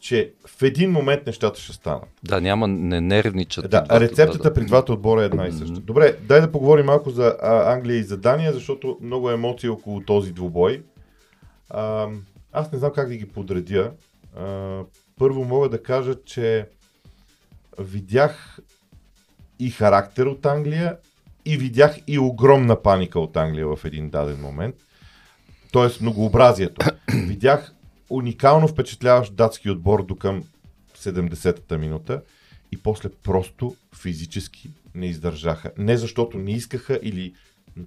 че 0.00 0.32
в 0.46 0.62
един 0.62 0.90
момент 0.90 1.26
нещата 1.26 1.60
ще 1.60 1.72
станат. 1.72 2.04
да, 2.24 2.40
няма, 2.40 2.68
не 2.68 3.00
нервничат. 3.00 3.70
Да, 3.70 3.82
двата, 3.82 4.00
рецептата 4.00 4.42
да, 4.42 4.48
да. 4.48 4.54
при 4.54 4.64
двата 4.64 4.92
отбора 4.92 5.22
е 5.22 5.24
една 5.24 5.46
и 5.46 5.52
съща. 5.52 5.80
Добре, 5.80 6.16
дай 6.22 6.40
да 6.40 6.52
поговорим 6.52 6.86
малко 6.86 7.10
за 7.10 7.36
а, 7.42 7.72
Англия 7.72 7.98
и 7.98 8.02
за 8.02 8.16
Дания, 8.16 8.52
защото 8.52 8.98
много 9.02 9.30
емоции 9.30 9.68
около 9.68 10.00
този 10.00 10.32
двубой. 10.32 10.82
А, 11.70 12.08
аз 12.52 12.72
не 12.72 12.78
знам 12.78 12.92
как 12.94 13.08
да 13.08 13.16
ги 13.16 13.28
подредя. 13.28 13.90
А, 14.36 14.78
първо 15.18 15.44
мога 15.44 15.68
да 15.68 15.82
кажа, 15.82 16.14
че 16.24 16.68
видях 17.78 18.58
и 19.58 19.70
характер 19.70 20.26
от 20.26 20.46
Англия 20.46 20.96
и 21.44 21.56
видях 21.56 21.98
и 22.06 22.18
огромна 22.18 22.82
паника 22.82 23.20
от 23.20 23.36
Англия 23.36 23.76
в 23.76 23.84
един 23.84 24.10
даден 24.10 24.40
момент. 24.40 24.76
Тоест 25.72 26.00
многообразието. 26.00 26.86
видях 27.14 27.72
уникално 28.10 28.68
впечатляващ 28.68 29.36
датски 29.36 29.70
отбор 29.70 30.06
до 30.06 30.16
към 30.16 30.44
70-та 30.96 31.78
минута 31.78 32.22
и 32.72 32.76
после 32.76 33.08
просто 33.08 33.76
физически 33.96 34.70
не 34.94 35.06
издържаха. 35.06 35.70
Не 35.78 35.96
защото 35.96 36.38
не 36.38 36.50
искаха 36.50 37.00
или 37.02 37.34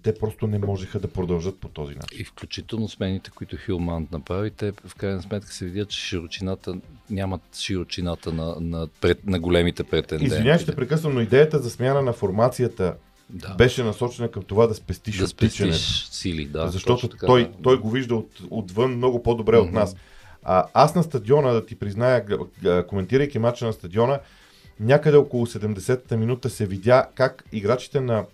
те 0.03 0.13
просто 0.13 0.48
не 0.48 0.60
можеха 0.60 1.00
да 1.00 1.07
продължат 1.07 1.60
по 1.60 1.67
този 1.67 1.95
начин. 1.95 2.21
И 2.21 2.24
включително 2.24 2.88
смените, 2.88 3.31
които 3.31 3.57
Хилмант 3.57 4.12
направи, 4.12 4.51
те 4.51 4.71
в 4.86 4.95
крайна 4.95 5.21
сметка 5.21 5.51
се 5.51 5.65
видят, 5.65 5.89
че 5.89 6.00
широчината 6.00 6.75
нямат 7.10 7.41
широчината 7.55 8.33
на, 8.33 8.55
на, 8.60 8.88
пред, 9.01 9.27
на 9.27 9.39
големите 9.39 9.83
претенденти. 9.83 10.33
Извинявай, 10.33 10.60
ще 10.60 10.75
прекъсвам, 10.75 11.13
но 11.13 11.21
идеята 11.21 11.60
за 11.60 11.69
смяна 11.69 12.01
на 12.01 12.13
формацията 12.13 12.95
да. 13.29 13.55
беше 13.55 13.83
насочена 13.83 14.31
към 14.31 14.43
това 14.43 14.67
да 14.67 14.74
спестиш 14.74 15.17
да 15.17 15.27
спестиш 15.27 16.10
сили, 16.12 16.45
да. 16.45 16.67
защото 16.67 17.07
така, 17.07 17.25
той, 17.25 17.43
да. 17.43 17.51
той 17.63 17.79
го 17.79 17.89
вижда 17.89 18.15
от, 18.15 18.29
отвън 18.50 18.95
много 18.95 19.24
по-добре 19.24 19.57
от 19.57 19.67
Мгм. 19.67 19.75
нас. 19.75 19.95
А, 20.43 20.65
аз 20.74 20.95
на 20.95 21.03
стадиона, 21.03 21.53
да 21.53 21.65
ти 21.65 21.75
призная, 21.75 22.25
коментирайки 22.88 23.39
матча 23.39 23.65
на 23.65 23.74
стадиона, 23.74 24.19
някъде 24.79 25.17
около 25.17 25.45
70-та 25.45 26.17
минута 26.17 26.50
се 26.50 26.65
видя 26.65 27.07
как 27.15 27.43
играчите 27.51 28.01
на 28.01 28.25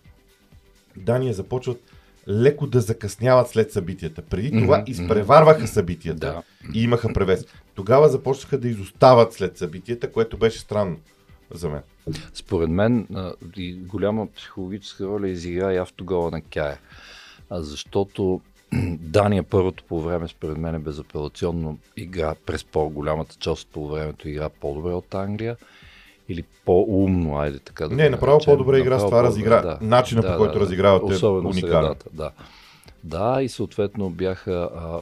Дания 0.98 1.34
започват 1.34 1.82
леко 2.30 2.68
да 2.68 2.82
закъсняват 2.82 3.50
след 3.50 3.72
събитията. 3.72 4.22
Преди 4.22 4.52
това 4.52 4.78
Мгм, 4.78 4.92
изпреварваха 4.92 5.68
събитията 5.68 6.20
Да. 6.28 6.44
и 6.74 6.84
имаха 6.84 7.14
превес. 7.14 7.46
Тогава 7.76 8.10
започнаха 8.10 8.58
да 8.58 8.68
изостават 8.68 9.34
след 9.34 9.58
събитията, 9.58 10.12
което 10.12 10.38
беше 10.38 10.60
странно 10.60 10.98
за 11.54 11.70
мен. 11.70 11.82
Според 12.34 12.70
мен 12.70 13.08
и 13.58 13.74
голяма 13.74 14.28
психологическа 14.36 15.06
роля 15.06 15.30
изигра 15.30 15.74
и 15.74 15.78
автогола 15.78 16.32
на 16.32 16.42
Кая. 16.42 16.78
Защото 17.52 18.42
Дания 19.00 19.44
първото 19.44 19.84
по 19.84 20.02
време 20.02 20.28
според 20.28 20.58
мен 20.58 20.76
е 20.76 20.80
безапелационно 20.80 21.78
игра 21.98 22.36
през 22.46 22.64
по-голямата 22.64 23.36
част 23.40 23.64
от 23.64 23.70
по 23.70 23.88
времето 23.88 24.30
игра 24.30 24.50
по-добре 24.50 24.92
от 24.92 25.16
Англия 25.16 25.58
или 26.30 26.44
по-умно, 26.66 27.38
айде 27.38 27.60
така 27.60 27.88
да 27.88 27.96
Не, 27.96 28.10
направо 28.10 28.40
по-добре 28.46 28.80
игра 28.80 29.00
с 29.00 29.06
това 29.06 29.24
разигра. 29.24 29.78
Начина, 29.82 30.22
по 30.22 30.38
който 30.38 30.60
разиграват 30.60 31.02
е 31.12 31.14
Особено 31.14 31.50
уникален. 31.50 31.72
средата, 31.72 32.06
да. 32.14 32.32
Да, 33.04 33.42
и 33.42 33.50
съответно 33.50 34.10
бяха, 34.10 34.70
а, 34.76 35.00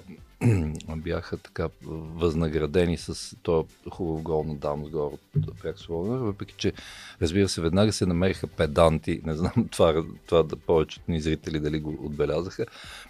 бяха 0.96 1.38
така 1.38 1.70
възнаградени 2.15 2.98
с 2.98 3.36
този 3.44 3.67
хубав 3.91 4.22
гол 4.22 4.44
на 4.44 4.55
Дамсгор 4.55 5.12
от 5.12 5.55
Бек 5.63 5.79
Слонер, 5.79 6.17
въпреки 6.17 6.53
че, 6.58 6.74
разбира 7.22 7.50
се, 7.50 7.62
веднага 7.62 7.94
се 7.94 8.05
намериха 8.05 8.48
педанти, 8.48 9.22
не 9.25 9.34
знам 9.34 9.53
това, 9.72 10.03
това 10.25 10.44
да 10.44 10.55
повечето 10.55 11.12
ни 11.12 11.22
зрители 11.22 11.60
дали 11.60 11.79
го 11.79 11.98
отбелязаха, 12.05 12.65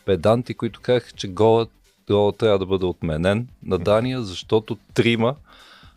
педанти, 0.06 0.54
които 0.54 0.80
казаха, 0.82 1.12
че 1.12 1.28
голът, 1.28 1.70
голът 2.08 2.38
трябва 2.38 2.60
да 2.60 2.66
бъде 2.66 2.86
отменен 2.86 3.48
на 3.64 3.78
Дания, 3.78 4.22
защото 4.22 4.78
трима, 4.94 5.36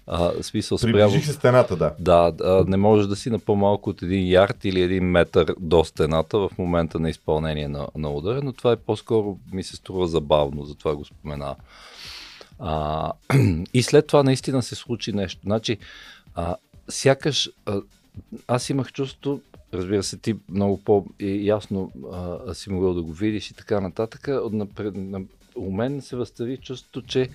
а, 0.09 0.43
смисъл 0.43 0.79
спрямо... 0.79 0.93
Приближих 0.93 1.27
се 1.27 1.33
стената, 1.33 1.77
да. 1.77 1.95
Да, 1.99 2.31
да, 2.31 2.65
не 2.69 2.77
можеш 2.77 3.07
да 3.07 3.17
си 3.17 3.31
на 3.31 3.39
по-малко 3.39 3.91
от 3.91 4.03
един 4.03 4.29
ярд 4.29 4.65
или 4.65 4.83
един 4.83 5.05
метър 5.05 5.55
до 5.61 5.85
стената 5.85 6.39
в 6.39 6.51
момента 6.59 6.99
на 7.01 7.11
изпълнение 7.11 7.69
на, 7.69 7.89
на 7.97 8.11
удара, 8.11 8.41
но 8.43 8.53
това 8.53 8.73
е 8.73 8.77
по-скоро 8.77 9.39
ми 9.53 9.63
се 9.63 9.77
струва 9.77 10.07
забавно, 10.07 10.65
затова 10.65 10.97
го 10.97 11.05
спомена. 11.05 11.57
А, 12.59 13.13
и 13.75 13.83
след 13.83 14.07
това 14.07 14.23
наистина 14.23 14.63
се 14.63 14.75
случи 14.75 15.13
нещо. 15.13 15.41
Значи, 15.45 15.79
а, 16.35 16.57
сякаш 16.89 17.51
а, 17.67 17.81
аз 18.47 18.71
имах 18.71 18.93
чувство, 18.93 19.41
разбира 19.75 20.03
се, 20.03 20.17
ти 20.17 20.35
много 20.49 20.85
по-ясно 20.85 21.93
а, 22.13 22.55
си 22.55 22.71
могъл 22.71 22.95
да 22.95 23.03
го 23.03 23.13
видиш 23.13 23.51
и 23.51 23.55
така 23.55 23.81
нататък. 23.81 24.29
На, 24.53 24.67
на, 24.95 25.21
у 25.57 25.71
мен 25.71 26.01
се 26.01 26.17
възстави 26.17 26.57
чувството, 26.57 27.03
че 27.03 27.29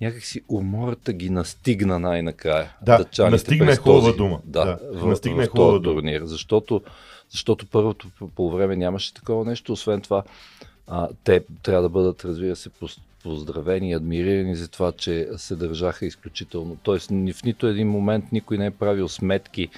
някакси 0.00 0.42
умората 0.48 1.12
ги 1.12 1.30
настигна 1.30 1.98
най-накрая. 1.98 2.72
Да, 2.82 2.98
дъчаните 2.98 3.30
настигна 3.30 3.72
е 3.72 3.76
хубава 3.76 4.00
този- 4.00 4.16
дума. 4.16 4.40
Да, 4.44 4.64
Да, 4.64 4.78
в, 4.92 5.06
настигна 5.06 5.42
е 5.42 5.46
хубава 5.46 5.78
дума. 5.78 5.94
турнир. 5.94 6.22
Защото, 6.24 6.82
защото 7.30 7.66
първото 7.66 8.08
по- 8.18 8.28
полувреме 8.28 8.76
нямаше 8.76 9.14
такова 9.14 9.44
нещо. 9.44 9.72
Освен 9.72 10.00
това, 10.00 10.22
а, 10.86 11.08
те 11.24 11.44
трябва 11.62 11.82
да 11.82 11.88
бъдат, 11.88 12.24
разбира 12.24 12.56
се, 12.56 12.70
поздравени 13.22 13.90
и 13.90 13.94
адмирирани 13.94 14.56
за 14.56 14.68
това, 14.68 14.92
че 14.92 15.28
се 15.36 15.56
държаха 15.56 16.06
изключително. 16.06 16.76
Тоест, 16.82 17.06
в 17.32 17.42
нито 17.44 17.66
един 17.66 17.88
момент 17.88 18.24
никой 18.32 18.58
не 18.58 18.66
е 18.66 18.70
правил 18.70 19.08
сметки 19.08 19.68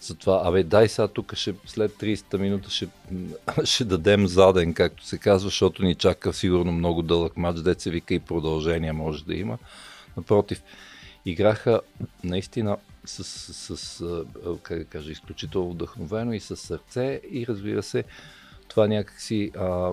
за 0.00 0.14
това, 0.14 0.42
абе 0.44 0.62
дай 0.62 0.88
сега 0.88 1.08
тук 1.08 1.34
ще, 1.34 1.54
след 1.66 1.92
30-та 1.92 2.38
минута 2.38 2.70
ще, 2.70 2.88
ще 3.64 3.84
дадем 3.84 4.26
заден, 4.26 4.74
както 4.74 5.06
се 5.06 5.18
казва, 5.18 5.48
защото 5.48 5.82
ни 5.82 5.94
чака 5.94 6.32
сигурно 6.32 6.72
много 6.72 7.02
дълъг 7.02 7.36
матч, 7.36 7.60
деца 7.60 7.90
вика 7.90 8.14
и 8.14 8.20
продължение 8.20 8.92
може 8.92 9.24
да 9.24 9.34
има. 9.34 9.58
Напротив, 10.16 10.62
играха 11.26 11.80
наистина 12.24 12.76
с, 13.04 13.24
с, 13.24 13.76
с 13.76 14.04
как 14.62 14.78
да 14.78 14.84
кажа, 14.84 15.12
изключително 15.12 15.70
вдъхновено 15.70 16.32
и 16.32 16.40
с 16.40 16.56
сърце 16.56 17.20
и 17.30 17.46
разбира 17.46 17.82
се, 17.82 18.04
това 18.68 18.86
някакси, 18.86 19.50
а, 19.58 19.92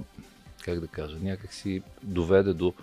как 0.62 0.80
да 0.80 0.88
кажа, 0.88 1.18
някакси 1.22 1.82
доведе 2.04 2.54
до, 2.54 2.74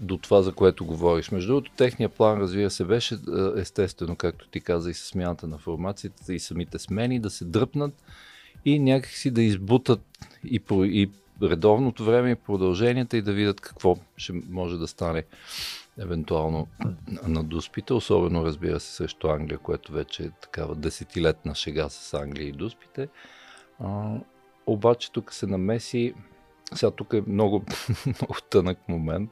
до 0.00 0.16
това, 0.16 0.42
за 0.42 0.52
което 0.52 0.84
говориш. 0.84 1.30
Между 1.30 1.52
другото, 1.52 1.70
техния 1.76 2.08
план, 2.08 2.40
разбира 2.40 2.70
се, 2.70 2.84
беше 2.84 3.14
а, 3.14 3.52
естествено, 3.56 4.16
както 4.16 4.48
ти 4.48 4.60
каза, 4.60 4.90
и 4.90 4.94
с 4.94 5.04
смяната 5.04 5.46
на 5.46 5.58
формацията, 5.58 6.34
и 6.34 6.40
самите 6.40 6.78
смени, 6.78 7.20
да 7.20 7.30
се 7.30 7.44
дръпнат 7.44 7.94
и 8.64 8.78
някакси 8.78 9.30
да 9.30 9.42
избутат 9.42 10.00
и, 10.44 10.60
по, 10.60 10.84
и 10.84 11.10
редовното 11.42 12.04
време 12.04 12.30
и 12.30 12.34
продълженията 12.34 13.16
и 13.16 13.22
да 13.22 13.32
видят 13.32 13.60
какво 13.60 13.96
ще 14.16 14.32
може 14.50 14.78
да 14.78 14.88
стане 14.88 15.24
евентуално 15.98 16.66
на 17.26 17.44
дуспите, 17.44 17.92
особено 17.92 18.44
разбира 18.44 18.80
се 18.80 18.92
срещу 18.92 19.28
Англия, 19.28 19.58
което 19.58 19.92
вече 19.92 20.22
е 20.22 20.30
такава 20.30 20.74
десетилетна 20.74 21.54
шега 21.54 21.88
с 21.88 22.14
Англия 22.14 22.48
и 22.48 22.52
дуспите. 22.52 23.08
А, 23.80 24.14
обаче 24.66 25.12
тук 25.12 25.32
се 25.32 25.46
намеси, 25.46 26.14
сега 26.74 26.90
тук 26.90 27.12
е 27.12 27.22
много, 27.26 27.64
много 28.06 28.34
тънък 28.50 28.78
момент, 28.88 29.30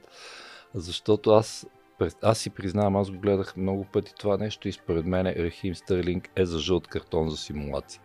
защото 0.75 1.31
аз, 1.31 1.67
аз 2.23 2.39
си 2.39 2.51
признавам, 2.51 2.97
аз 2.97 3.11
го 3.11 3.19
гледах 3.19 3.57
много 3.57 3.85
пъти 3.85 4.13
това 4.19 4.37
нещо 4.37 4.69
и 4.69 4.73
според 4.73 5.07
мен 5.07 5.27
Рехим 5.27 5.75
Стърлинг 5.75 6.31
е 6.37 6.45
за 6.45 6.59
жълт 6.59 6.87
картон 6.87 7.31
за 7.31 7.37
симулация. 7.37 8.01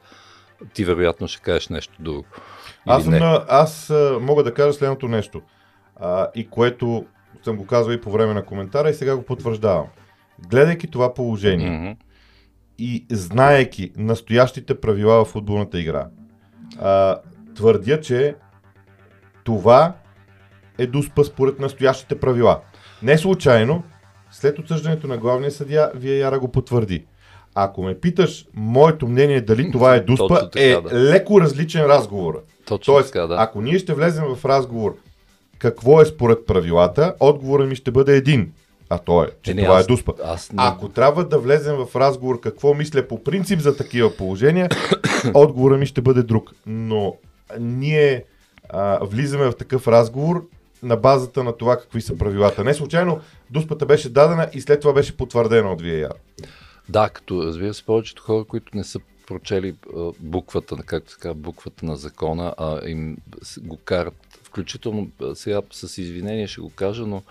Ти 0.74 0.86
вероятно 0.86 1.28
ще 1.28 1.42
кажеш 1.42 1.68
нещо 1.70 1.94
друго. 2.00 2.26
Или 2.88 2.94
Аз, 2.94 3.06
не? 3.06 3.20
на, 3.20 3.46
аз 3.50 3.94
мога 4.22 4.44
да 4.44 4.54
кажа 4.54 4.74
следното 4.74 5.08
нещо. 5.08 5.42
А, 5.96 6.28
и 6.36 6.50
което 6.50 7.06
съм 7.44 7.58
го 7.58 7.66
казвал 7.66 7.94
и 7.94 8.02
по 8.02 8.12
време 8.12 8.34
на 8.34 8.46
коментара 8.46 8.90
и 8.90 8.94
сега 8.94 9.16
го 9.16 9.24
потвърждавам. 9.24 9.88
Гледайки 10.50 10.88
това 10.88 11.14
положение 11.14 11.70
Мгм. 11.70 11.92
и 12.78 13.06
знаеки 13.12 13.92
настоящите 13.98 14.80
правила 14.80 15.26
в 15.26 15.28
футболната 15.28 15.80
игра, 15.80 16.08
а, 16.80 17.20
твърдя, 17.56 18.02
че 18.02 18.36
това 19.44 19.94
е 20.78 20.88
дуспа 20.88 21.24
според 21.24 21.60
настоящите 21.60 22.20
правила. 22.20 22.60
Не 23.04 23.18
случайно, 23.18 23.84
след 24.32 24.60
отсъждането 24.60 25.08
на 25.08 25.18
главния 25.18 25.52
съдия, 25.52 25.92
вие 25.96 26.18
Яра 26.18 26.40
го 26.40 26.48
потвърди. 26.48 27.06
Ако 27.56 27.84
ме 27.84 27.96
питаш, 27.96 28.46
моето 28.54 29.08
мнение 29.08 29.42
дали 29.42 29.72
това 29.72 29.96
е 29.96 30.00
дуспа, 30.00 30.28
Точно 30.28 30.50
така, 30.50 30.66
е 30.66 30.72
да. 30.74 30.96
леко 31.04 31.42
различен 31.42 31.82
разговор. 31.84 32.44
Точно 32.66 32.94
Тоест, 32.94 33.14
така, 33.14 33.28
да. 33.28 33.36
ако 33.40 33.62
ние 33.62 33.80
ще 33.80 33.94
влезем 33.94 34.26
в 34.26 34.46
разговор 34.46 34.96
какво 35.60 36.02
е 36.02 36.06
според 36.06 36.46
правилата, 36.46 37.14
отговорът 37.20 37.70
ми 37.70 37.76
ще 37.76 37.92
бъде 37.92 38.16
един. 38.16 38.52
а 38.90 38.98
то 38.98 39.24
е, 39.24 39.28
че 39.44 39.52
Е, 39.52 39.54
не, 39.54 39.64
това 39.64 39.76
аз- 39.76 39.84
е 39.84 39.88
дуспа. 39.88 40.14
аз 40.26 40.52
не- 40.52 40.58
Ако 40.60 40.90
трябва 40.90 41.26
да 41.26 41.40
влезем 41.40 41.76
в 41.78 41.96
разговор 41.96 42.40
какво 42.40 42.74
мисля 42.74 43.04
по 43.04 43.24
принцип 43.24 43.60
за 43.60 43.78
такива 43.78 44.12
положения, 44.12 44.70
отговора 45.34 45.78
ми 45.78 45.86
ще 45.86 46.02
бъде 46.02 46.24
друг. 46.24 46.52
Но 46.66 47.16
ние 47.60 48.24
а, 48.70 49.00
влизаме 49.02 49.46
в 49.46 49.56
такъв 49.56 49.88
разговор 49.88 50.48
на 50.84 50.98
базата 50.98 51.44
на 51.44 51.58
това 51.58 51.78
какви 51.78 52.02
са 52.02 52.18
правилата. 52.18 52.64
Не 52.64 52.74
случайно 52.74 53.22
дуспата 53.50 53.86
беше 53.86 54.10
дадена 54.10 54.50
и 54.54 54.62
след 54.62 54.82
това 54.82 54.94
беше 54.94 55.18
потвърдена 55.18 55.72
от 55.72 55.82
VAR. 55.82 56.12
Да, 56.90 57.10
като 57.10 57.44
разбира 57.46 57.74
се, 57.74 57.84
повечето 57.84 58.24
хора, 58.24 58.44
които 58.44 58.78
не 58.78 58.84
са 58.84 59.00
прочели 59.28 59.76
а, 59.98 60.12
буквата, 60.20 60.76
както 60.86 61.18
казва, 61.20 61.36
буквата 61.36 61.86
на 61.86 61.96
закона, 61.96 62.54
а 62.58 62.90
им 62.90 63.18
го 63.62 63.78
карат, 63.78 64.40
включително 64.44 65.10
сега 65.34 65.62
с 65.72 65.98
извинение 65.98 66.48
ще 66.48 66.62
го 66.62 66.70
кажа, 66.70 67.06
но 67.06 67.24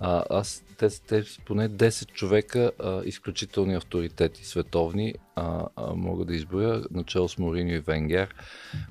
а, 0.00 0.24
аз, 0.30 0.64
те, 0.78 0.88
те 1.08 1.24
поне 1.46 1.68
10 1.68 2.12
човека, 2.12 2.70
а, 2.78 3.02
изключителни 3.04 3.74
авторитети 3.74 4.46
световни, 4.46 5.14
а, 5.36 5.66
а, 5.76 5.94
мога 5.94 6.24
да 6.24 6.34
изброя, 6.34 6.82
начало 6.90 7.28
с 7.28 7.38
Мориньо 7.38 7.74
и 7.74 7.78
Венгер, 7.78 8.34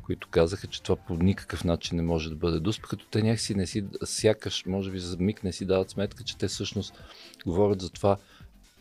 които 0.06 0.28
казаха, 0.32 0.68
че 0.68 0.84
това 0.84 0.96
по 0.96 1.14
никакъв 1.14 1.64
начин 1.64 1.98
не 1.98 2.04
може 2.04 2.30
да 2.30 2.36
бъде 2.36 2.60
дусп, 2.60 2.82
като 2.82 3.06
те 3.08 3.22
някакси 3.22 3.56
не 3.56 3.68
си, 3.68 3.86
сякаш, 4.04 4.64
може 4.66 4.92
би 4.92 5.00
за 5.00 5.18
миг 5.20 5.44
не 5.44 5.52
си 5.52 5.66
дават 5.66 5.90
сметка, 5.90 6.24
че 6.24 6.38
те 6.38 6.48
всъщност 6.48 6.94
говорят 7.46 7.82
за 7.82 7.90
това, 7.90 8.18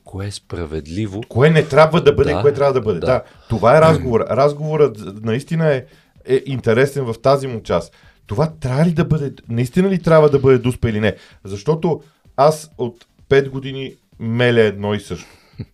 кое 0.04 0.26
е 0.26 0.30
справедливо 0.30 1.23
Кое 1.28 1.50
не 1.50 1.64
трябва 1.64 2.02
да 2.02 2.12
бъде, 2.12 2.33
Да, 2.33 2.40
кое 2.40 2.52
трябва 2.52 2.73
да 2.73 2.80
бъде. 2.80 3.00
Да. 3.00 3.06
да, 3.06 3.23
това 3.49 3.78
е 3.78 3.80
разговор. 3.80 4.21
Разговорът 4.21 5.25
наистина 5.25 5.75
е, 5.75 5.85
е 6.25 6.42
интересен 6.47 7.04
в 7.04 7.14
тази 7.23 7.47
му 7.47 7.62
част. 7.62 7.95
Това 8.26 8.52
трябва 8.61 8.85
ли 8.85 8.92
да 8.92 9.04
бъде, 9.04 9.35
наистина 9.49 9.90
ли 9.90 10.02
трябва 10.02 10.30
да 10.30 10.38
бъде 10.38 10.59
дуспа 10.59 10.90
или 10.90 11.00
не? 11.00 11.16
Защото 11.45 12.02
аз 12.36 12.70
от 12.78 13.06
5 13.30 13.48
години 13.48 13.94
меля 14.20 14.60
едно 14.60 14.94
и 14.94 15.00
също. 15.00 15.26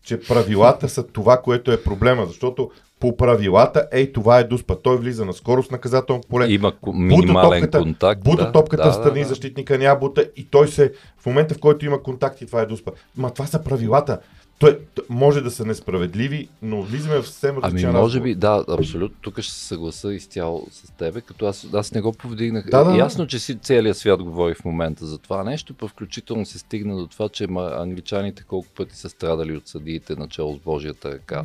Че 0.04 0.20
правилата 0.20 0.88
са 0.88 1.06
това, 1.06 1.40
което 1.40 1.72
е 1.72 1.82
проблема. 1.82 2.26
Защото 2.26 2.70
по 3.00 3.16
правилата, 3.16 3.88
ей, 3.92 4.12
това 4.12 4.38
е 4.38 4.44
дуспа. 4.44 4.76
Той 4.82 4.96
влиза 4.96 5.24
на 5.24 5.32
скорост 5.32 5.70
наказателно 5.70 6.22
поле. 6.28 6.46
Има 6.48 6.72
минимален 6.94 7.62
топката, 7.62 7.78
контакт. 7.78 8.22
Бута 8.24 8.44
да, 8.44 8.52
топката 8.52 8.84
да, 8.84 8.92
страни, 8.92 9.20
да, 9.20 9.20
да. 9.20 9.28
защитника 9.28 9.78
няма 9.78 9.98
бута 9.98 10.28
и 10.36 10.44
той 10.50 10.68
се, 10.68 10.92
в 11.18 11.26
момента 11.26 11.54
в 11.54 11.58
който 11.58 11.86
има 11.86 12.02
контакти, 12.02 12.46
това 12.46 12.60
е 12.60 12.66
дуспа. 12.66 12.92
Ма 13.16 13.30
това 13.30 13.46
са 13.46 13.62
правилата. 13.62 14.18
Той, 14.58 14.78
може 15.08 15.40
да 15.40 15.50
са 15.50 15.64
несправедливи, 15.64 16.48
но 16.62 16.82
влизаме 16.82 17.22
в 17.22 17.26
съвсем 17.26 17.50
Ами 17.50 17.62
различен 17.62 17.92
може 17.92 18.02
разговор. 18.02 18.24
би, 18.24 18.34
да, 18.34 18.64
абсолютно. 18.68 19.16
Тук 19.20 19.40
ще 19.40 19.52
се 19.52 19.66
съгласа 19.66 20.14
изцяло 20.14 20.66
с 20.70 20.90
тебе, 20.90 21.20
като 21.20 21.46
аз, 21.46 21.66
аз 21.74 21.92
не 21.92 22.00
го 22.00 22.12
повдигнах. 22.12 22.66
Да, 22.70 22.84
да. 22.84 22.96
Ясно, 22.96 23.26
че 23.26 23.38
си 23.38 23.58
целият 23.58 23.96
свят 23.96 24.22
говори 24.22 24.54
в 24.54 24.64
момента 24.64 25.06
за 25.06 25.18
това 25.18 25.44
нещо, 25.44 25.74
па 25.74 25.88
включително 25.88 26.46
се 26.46 26.58
стигна 26.58 26.96
до 26.96 27.06
това, 27.06 27.28
че 27.28 27.46
англичаните 27.54 28.42
колко 28.42 28.68
пъти 28.76 28.96
са 28.96 29.08
страдали 29.08 29.56
от 29.56 29.68
съдиите 29.68 30.16
начало 30.16 30.54
с 30.54 30.58
Божията 30.58 31.10
ръка 31.10 31.44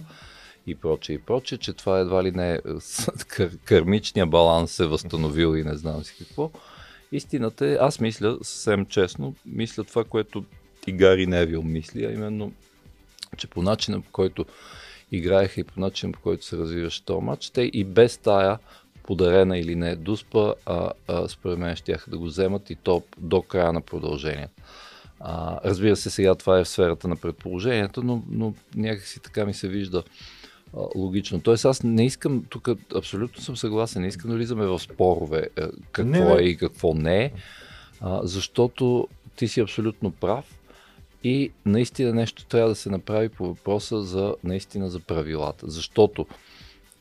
и 0.68 0.76
прочее 0.76 1.16
и 1.16 1.20
прочее, 1.20 1.58
че 1.58 1.74
това 1.74 2.00
едва 2.00 2.24
ли 2.24 2.32
не 2.32 2.54
е 2.54 2.60
кърмичния 3.66 4.26
баланс 4.26 4.72
се 4.72 4.84
е 4.84 4.88
възстановил 4.88 5.58
и 5.58 5.64
не 5.64 5.76
знам 5.76 6.04
си 6.04 6.16
какво. 6.20 6.52
Истината 7.12 7.68
е, 7.68 7.78
аз 7.82 8.00
мисля 8.00 8.38
съвсем 8.42 8.86
честно, 8.86 9.36
мисля 9.46 9.84
това, 9.84 10.04
което 10.04 10.44
и 10.88 10.92
Гари 10.92 11.28
Невил 11.28 11.64
мисли, 11.64 12.06
а 12.06 12.12
именно, 12.12 12.52
че 13.38 13.48
по 13.48 13.62
начина 13.62 14.02
по 14.02 14.12
който 14.12 14.46
играеха 15.12 15.62
и 15.62 15.64
по 15.64 15.80
начина 15.80 16.12
по 16.12 16.20
който 16.20 16.46
се 16.46 16.58
развиваше 16.58 17.06
този 17.06 17.26
матч, 17.26 17.50
те 17.50 17.62
и 17.74 17.84
без 17.84 18.18
тая 18.18 18.58
подарена 19.04 19.58
или 19.58 19.76
не 19.76 19.96
дуспа, 19.96 20.54
а, 20.66 20.92
а, 21.08 21.28
според 21.28 21.60
мен 21.60 21.76
ще 21.76 21.98
да 22.08 22.18
го 22.18 22.26
вземат 22.26 22.70
и 22.70 22.76
то 22.76 23.04
до 23.18 23.42
края 23.42 23.74
на 23.74 23.82
продължението. 23.82 24.64
А, 25.20 25.60
разбира 25.66 25.96
се, 25.96 26.10
сега 26.10 26.36
това 26.36 26.60
е 26.60 26.64
в 26.64 26.70
сферата 26.70 27.08
на 27.08 27.16
предположението, 27.16 28.04
но, 28.04 28.24
но 28.30 28.54
някакси 28.76 29.20
така 29.20 29.46
ми 29.46 29.54
се 29.54 29.68
вижда 29.68 30.04
а, 30.78 30.80
логично. 30.96 31.40
Тоест 31.40 31.66
аз 31.66 31.84
не 31.84 32.06
искам, 32.06 32.44
тук 32.50 32.70
абсолютно 32.96 33.44
съм 33.44 33.58
съгласен, 33.58 34.02
не 34.02 34.08
искам 34.08 34.32
да 34.32 34.38
влизаме 34.38 34.66
в 34.66 34.80
спорове 34.80 35.50
е, 35.56 35.62
какво 35.92 36.12
Не, 36.12 36.20
не. 36.20 36.42
е 36.42 36.44
и 36.44 36.58
какво 36.58 36.94
не 36.94 37.24
е, 37.24 37.32
а, 38.02 38.20
защото 38.24 39.08
ти 39.36 39.48
си 39.48 39.60
абсолютно 39.60 40.12
прав 40.12 40.57
и 41.24 41.52
наистина 41.66 42.14
нещо 42.14 42.46
трябва 42.46 42.70
да 42.70 42.76
се 42.76 42.90
направи 42.90 43.30
по 43.30 43.48
въпроса 43.48 44.02
за 44.02 44.36
наистина 44.44 44.90
за 44.90 45.00
правилата. 45.00 45.70
Защото 45.70 46.26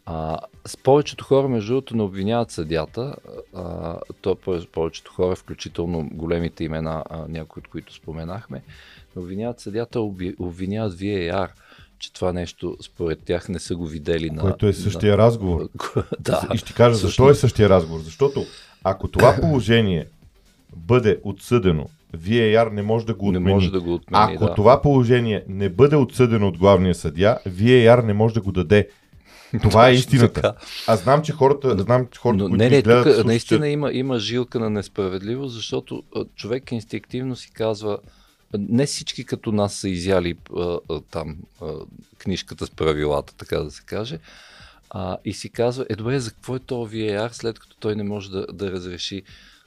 а, 0.07 0.39
с 0.67 0.77
повечето 0.77 1.25
хора, 1.25 1.49
между 1.49 1.73
другото, 1.73 1.97
не 1.97 2.03
обвиняват 2.03 2.51
съдята. 2.51 3.15
А, 3.55 3.97
то 4.21 4.35
по- 4.35 4.67
повечето 4.73 5.13
хора, 5.13 5.37
включително 5.37 6.09
големите 6.13 6.65
имена, 6.65 7.05
а, 7.11 7.25
някои 7.29 7.61
от 7.61 7.69
които 7.69 7.95
споменахме, 7.95 8.63
не 9.17 9.23
обвиняват 9.23 9.61
съдята, 9.61 10.01
обвиняват 10.39 10.95
VAR, 10.95 11.49
че 11.99 12.13
това 12.13 12.33
нещо 12.33 12.77
според 12.83 13.23
тях 13.25 13.49
не 13.49 13.59
са 13.59 13.77
го 13.77 13.87
видели 13.87 14.31
на... 14.31 14.43
Което 14.43 14.67
е 14.67 14.73
същия 14.73 15.19
разговор. 15.19 15.61
На... 15.97 16.05
да, 16.21 16.49
И 16.55 16.59
ще 16.59 16.73
кажа 16.73 16.95
защо 16.95 17.31
е 17.31 17.35
същия 17.35 17.69
разговор. 17.69 18.01
Защото 18.01 18.45
ако 18.85 19.09
това 19.09 19.37
положение 19.41 20.07
бъде 20.77 21.21
отсъдено, 21.25 21.89
VAR 22.15 22.71
не 22.73 22.83
може 22.83 23.07
да 23.07 23.15
го 23.15 23.33
не 23.33 23.39
отмени. 23.39 23.55
може 23.55 23.71
да 23.71 23.81
го 23.81 23.95
отмени. 23.95 24.35
Ако 24.35 24.47
да. 24.47 24.55
това 24.55 24.83
положение 24.83 25.45
не 25.49 25.69
бъде 25.69 25.97
отсъдено 25.97 26.49
от 26.49 26.59
главния 26.59 26.95
съдия, 26.95 27.39
VAR 27.49 28.05
не 28.05 28.15
може 28.15 28.35
да 28.35 28.41
го 28.41 28.53
даде. 28.53 28.89
Това 29.63 29.89
е 29.89 29.93
истината. 29.93 30.55
Аз 30.87 31.03
знам, 31.03 31.23
че 31.23 31.33
хората, 31.33 31.79
знам, 31.79 32.07
че 32.11 32.21
хората, 32.21 32.43
Но, 32.43 32.49
които 32.49 32.65
не, 32.65 32.71
не, 32.71 32.83
гледат, 32.83 33.05
тук 33.05 33.13
слушат, 33.13 33.27
наистина 33.27 33.69
има, 33.69 33.93
има 33.93 34.19
жилка 34.19 34.61
на 34.61 34.71
несправедливост, 34.71 35.55
защото 35.55 36.03
човек 36.37 36.73
инстинктивно 36.73 37.37
си 37.37 37.51
казва, 37.53 37.99
не 38.59 38.87
всички 38.87 39.25
като 39.25 39.53
нас 39.53 39.75
са 39.75 39.89
изяли 39.89 40.37
а, 40.57 40.79
а, 40.91 41.01
там 41.11 41.37
а, 41.63 41.73
книжката 42.19 42.67
с 42.67 42.71
правилата, 42.71 43.35
така 43.35 43.59
да 43.59 43.71
се 43.71 43.83
каже, 43.83 44.19
а, 44.91 45.17
и 45.25 45.33
си 45.33 45.51
казва, 45.51 45.87
е 45.91 45.97
добре, 45.97 46.21
за 46.21 46.31
какво 46.31 46.57
е 46.57 46.59
то 46.59 46.75
VAR, 46.75 47.33
след 47.33 47.59
като 47.59 47.77
той 47.81 47.97
не 47.97 48.05
може 48.05 48.31
да, 48.31 48.47
да 48.53 48.73
разреши 48.73 49.23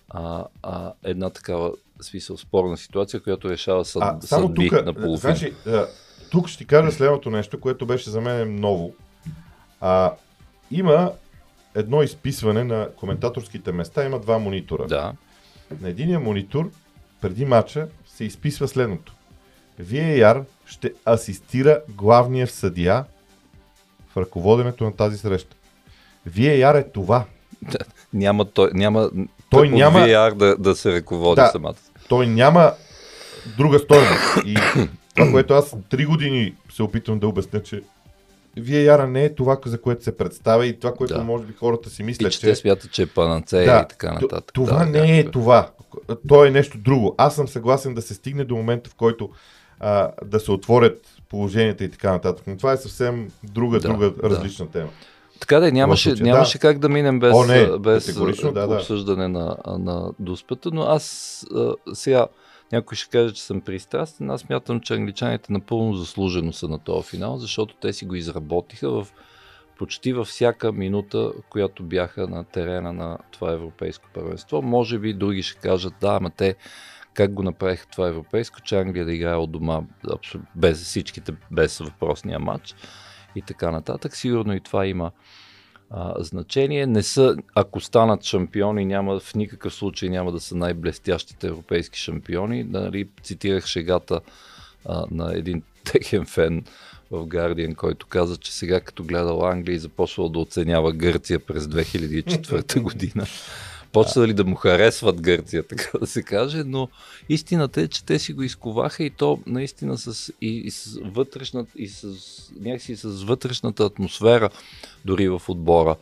а, 0.09 0.45
а, 0.63 0.93
една 1.03 1.29
такава 1.29 1.71
смисъл 2.01 2.37
спорна 2.37 2.77
ситуация, 2.77 3.19
която 3.19 3.49
решава 3.49 3.85
съд, 3.85 4.03
А, 4.05 4.17
само 4.21 4.47
съдби 4.47 4.69
тук, 4.69 4.85
на 4.85 4.93
половина. 4.93 5.17
значи, 5.17 5.53
а, 5.67 5.85
тук 6.31 6.47
ще 6.47 6.65
кажа 6.65 6.91
следното 6.91 7.29
нещо, 7.29 7.59
което 7.59 7.85
беше 7.85 8.09
за 8.09 8.21
мен 8.21 8.55
ново. 8.59 8.93
А, 9.81 10.13
има 10.71 11.11
едно 11.75 12.03
изписване 12.03 12.63
на 12.63 12.89
коментаторските 12.95 13.71
места, 13.71 14.05
има 14.05 14.19
два 14.19 14.39
монитора. 14.39 14.85
Да, 14.87 15.13
На 15.81 15.89
единия 15.89 16.19
монитор, 16.19 16.71
преди 17.21 17.45
матча, 17.45 17.87
се 18.07 18.23
изписва 18.23 18.67
следното. 18.67 19.13
VAR 19.81 20.43
ще 20.65 20.93
асистира 21.05 21.81
главния 21.89 22.47
съдия 22.47 23.05
в 24.09 24.17
ръководенето 24.17 24.83
на 24.83 24.95
тази 24.95 25.17
среща. 25.17 25.55
VAR 26.29 26.79
е 26.79 26.91
това. 26.91 27.25
няма, 28.13 28.45
той, 28.45 28.69
няма, 28.73 29.09
Той 29.49 29.69
няма- 29.69 29.99
VAR 29.99 30.33
да, 30.33 30.55
да 30.57 30.75
се 30.75 30.91
ръководи 30.91 31.35
Да. 31.35 31.47
самата. 31.47 31.75
Той 32.09 32.27
няма 32.27 32.71
друга 33.57 33.79
стойност. 33.79 34.21
И 34.45 34.55
това, 35.15 35.31
което 35.31 35.53
аз 35.53 35.75
три 35.89 36.05
години 36.05 36.53
се 36.73 36.83
опитвам 36.83 37.19
да 37.19 37.27
обясня, 37.27 37.63
че 37.63 37.81
VAR 38.57 39.05
не 39.05 39.23
е 39.23 39.35
това, 39.35 39.57
за 39.65 39.81
което 39.81 40.03
се 40.03 40.17
представя 40.17 40.65
и 40.65 40.79
това, 40.79 40.93
което 40.93 41.13
Да. 41.13 41.23
може 41.23 41.43
би 41.43 41.53
хората 41.53 41.89
си 41.89 42.01
И 42.01 42.05
мислят, 42.05 42.31
че 42.31 42.39
те 42.41 42.55
смятат, 42.55 42.91
че 42.91 43.01
е 43.01 43.05
панацея 43.05 43.65
Да, 43.65 43.81
и 43.85 43.87
така 43.89 44.13
нататък. 44.13 44.53
Това 44.53 44.77
да, 44.77 44.85
не 44.85 45.19
е 45.19 45.23
да. 45.23 45.31
това. 45.31 45.69
То 46.27 46.45
е 46.45 46.51
нещо 46.51 46.77
друго. 46.77 47.15
Аз 47.17 47.35
съм 47.35 47.47
съгласен 47.47 47.93
да 47.93 48.01
се 48.01 48.13
стигне 48.13 48.43
до 48.43 48.55
момента, 48.55 48.89
в 48.89 48.95
който 48.95 49.29
а, 49.79 50.09
да 50.25 50.39
се 50.39 50.51
отворят 50.51 51.01
положенията 51.29 51.83
и 51.83 51.91
така 51.91 52.11
нататък. 52.11 52.43
Но 52.47 52.57
това 52.57 52.71
е 52.71 52.77
съвсем 52.77 53.31
друга, 53.43 53.79
Да, 53.79 53.87
друга 53.87 54.11
да. 54.11 54.29
различна 54.29 54.71
тема. 54.71 54.89
Така 55.39 55.59
да, 55.59 55.67
е, 55.67 55.71
нямаше, 55.71 56.09
случая, 56.09 56.33
нямаше 56.33 56.57
да. 56.57 56.61
как 56.61 56.79
да 56.79 56.89
минем 56.89 57.19
без, 57.19 57.35
О, 57.35 57.45
не, 57.45 57.77
без 57.77 58.13
да, 58.15 58.51
да. 58.67 58.75
обсъждане 58.75 59.27
на, 59.27 59.57
а, 59.63 59.77
на 59.77 60.11
дуспата, 60.19 60.69
но 60.73 60.81
аз 60.81 61.45
а, 61.55 61.73
сега 61.93 62.27
някой 62.71 62.97
ще 62.97 63.09
каже, 63.09 63.33
че 63.33 63.43
съм 63.43 63.61
пристрастен. 63.61 64.29
Аз 64.29 64.49
мятам, 64.49 64.79
че 64.79 64.93
англичаните 64.93 65.53
напълно 65.53 65.93
заслужено 65.93 66.53
са 66.53 66.67
на 66.67 66.79
този 66.79 67.09
финал, 67.09 67.37
защото 67.37 67.75
те 67.81 67.93
си 67.93 68.05
го 68.05 68.15
изработиха 68.15 68.89
в 68.89 69.07
почти 69.77 70.13
във 70.13 70.27
всяка 70.27 70.71
минута, 70.71 71.31
която 71.49 71.83
бяха 71.83 72.27
на 72.27 72.43
терена 72.43 72.93
на 72.93 73.17
това 73.31 73.51
европейско 73.51 74.05
първенство. 74.13 74.61
Може 74.61 74.99
би 74.99 75.13
други 75.13 75.43
ще 75.43 75.59
кажат, 75.59 75.93
да, 76.01 76.07
ама 76.07 76.29
те 76.29 76.55
как 77.13 77.33
го 77.33 77.43
направиха 77.43 77.87
това 77.87 78.07
европейско, 78.07 78.61
че 78.61 78.77
Англия 78.79 79.05
да 79.05 79.13
играе 79.13 79.35
от 79.35 79.51
дома 79.51 79.81
без 80.55 80.83
всичките, 80.83 81.33
без 81.51 81.77
въпросния 81.77 82.39
матч 82.39 82.75
и 83.35 83.41
така 83.41 83.71
нататък. 83.71 84.15
Сигурно 84.15 84.55
и 84.55 84.59
това 84.59 84.85
има 84.85 85.11
а, 85.89 86.23
значение. 86.23 86.85
Не 86.85 87.03
са, 87.03 87.35
ако 87.55 87.79
станат 87.79 88.23
шампиони, 88.23 88.85
няма, 88.85 89.19
в 89.19 89.35
никакъв 89.35 89.73
случай 89.73 90.09
няма 90.09 90.31
да 90.31 90.39
са 90.39 90.55
най-блестящите 90.55 91.47
европейски 91.47 91.99
шампиони. 91.99 92.63
Нали, 92.63 93.09
цитирах 93.23 93.65
шегата 93.65 94.19
а, 94.85 95.05
на 95.11 95.37
един 95.37 95.61
техен 95.83 96.25
фен 96.25 96.63
в 97.11 97.25
Guardian, 97.25 97.75
който 97.75 98.07
каза, 98.07 98.37
че 98.37 98.53
сега 98.53 98.79
като 98.79 99.03
гледал 99.03 99.45
Англия 99.45 99.75
и 99.75 99.79
започвал 99.79 100.29
да 100.29 100.39
оценява 100.39 100.93
Гърция 100.93 101.39
през 101.39 101.63
2004 101.65 102.79
година. 102.81 103.25
Почнали 103.91 104.33
да 104.33 104.45
му 104.45 104.55
харесват 104.55 105.21
Гърция, 105.21 105.63
така 105.67 105.97
да 105.99 106.07
се 106.07 106.23
каже, 106.23 106.63
но 106.65 106.89
истината 107.29 107.81
е, 107.81 107.87
че 107.87 108.05
те 108.05 108.19
си 108.19 108.33
го 108.33 108.43
изковаха 108.43 109.03
и 109.03 109.09
то 109.09 109.39
наистина 109.45 109.97
с, 109.97 110.33
и, 110.41 110.57
и 110.57 110.71
с 110.71 110.99
вътрешната, 111.03 111.71
и 111.75 111.87
с, 111.87 112.07
някакси 112.59 112.95
с 112.95 113.23
вътрешната 113.23 113.83
атмосфера 113.83 114.49
дори 115.05 115.29
в 115.29 115.41
отбора, 115.47 115.95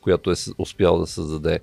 която 0.00 0.30
е 0.30 0.34
успял 0.58 0.98
да 0.98 1.06
създаде 1.06 1.60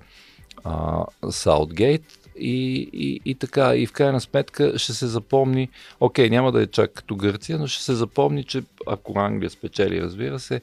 Саутгейт. 1.30 2.16
И, 2.42 2.90
и, 2.92 3.20
и 3.24 3.34
така, 3.34 3.76
и 3.76 3.86
в 3.86 3.92
крайна 3.92 4.20
сметка 4.20 4.78
ще 4.78 4.92
се 4.92 5.06
запомни, 5.06 5.68
окей, 6.00 6.30
няма 6.30 6.52
да 6.52 6.62
е 6.62 6.66
чак 6.66 6.92
като 6.92 7.16
Гърция, 7.16 7.58
но 7.58 7.66
ще 7.66 7.84
се 7.84 7.94
запомни, 7.94 8.44
че 8.44 8.62
ако 8.86 9.18
Англия 9.18 9.50
спечели, 9.50 10.02
разбира 10.02 10.38
се, 10.38 10.60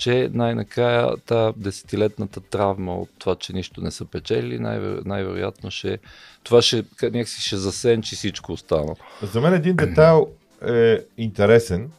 че 0.00 0.30
най-накрая 0.32 1.16
та 1.26 1.52
десетилетната 1.56 2.40
травма 2.40 2.94
от 2.94 3.08
това, 3.18 3.36
че 3.36 3.52
нищо 3.52 3.80
не 3.80 3.90
са 3.90 4.04
печели, 4.04 4.58
най- 4.58 5.00
най-вероятно 5.04 5.70
ще, 5.70 5.98
това 6.42 6.62
ще, 6.62 6.84
някакси 7.02 7.42
ще 7.42 7.56
засенчи 7.56 8.16
всичко 8.16 8.52
останало. 8.52 8.96
За 9.22 9.40
мен 9.40 9.54
един 9.54 9.76
детайл 9.76 10.28
е 10.66 10.98
интересен, 11.16 11.90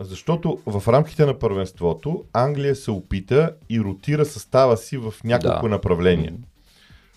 защото 0.00 0.58
в 0.66 0.88
рамките 0.88 1.26
на 1.26 1.38
първенството 1.38 2.24
Англия 2.32 2.76
се 2.76 2.90
опита 2.90 3.52
и 3.70 3.80
ротира 3.80 4.24
състава 4.24 4.76
си 4.76 4.96
в 4.96 5.14
няколко 5.24 5.62
да. 5.62 5.68
направления. 5.68 6.32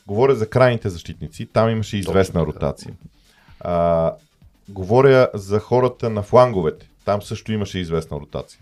Говоря 0.07 0.35
за 0.35 0.49
крайните 0.49 0.89
защитници, 0.89 1.45
там 1.45 1.69
имаше 1.69 1.97
известна 1.97 2.39
Точно, 2.39 2.53
ротация. 2.53 2.93
А, 3.59 4.13
говоря 4.69 5.29
за 5.33 5.59
хората 5.59 6.09
на 6.09 6.23
фланговете, 6.23 6.89
там 7.05 7.21
също 7.21 7.51
имаше 7.51 7.79
известна 7.79 8.19
ротация. 8.19 8.59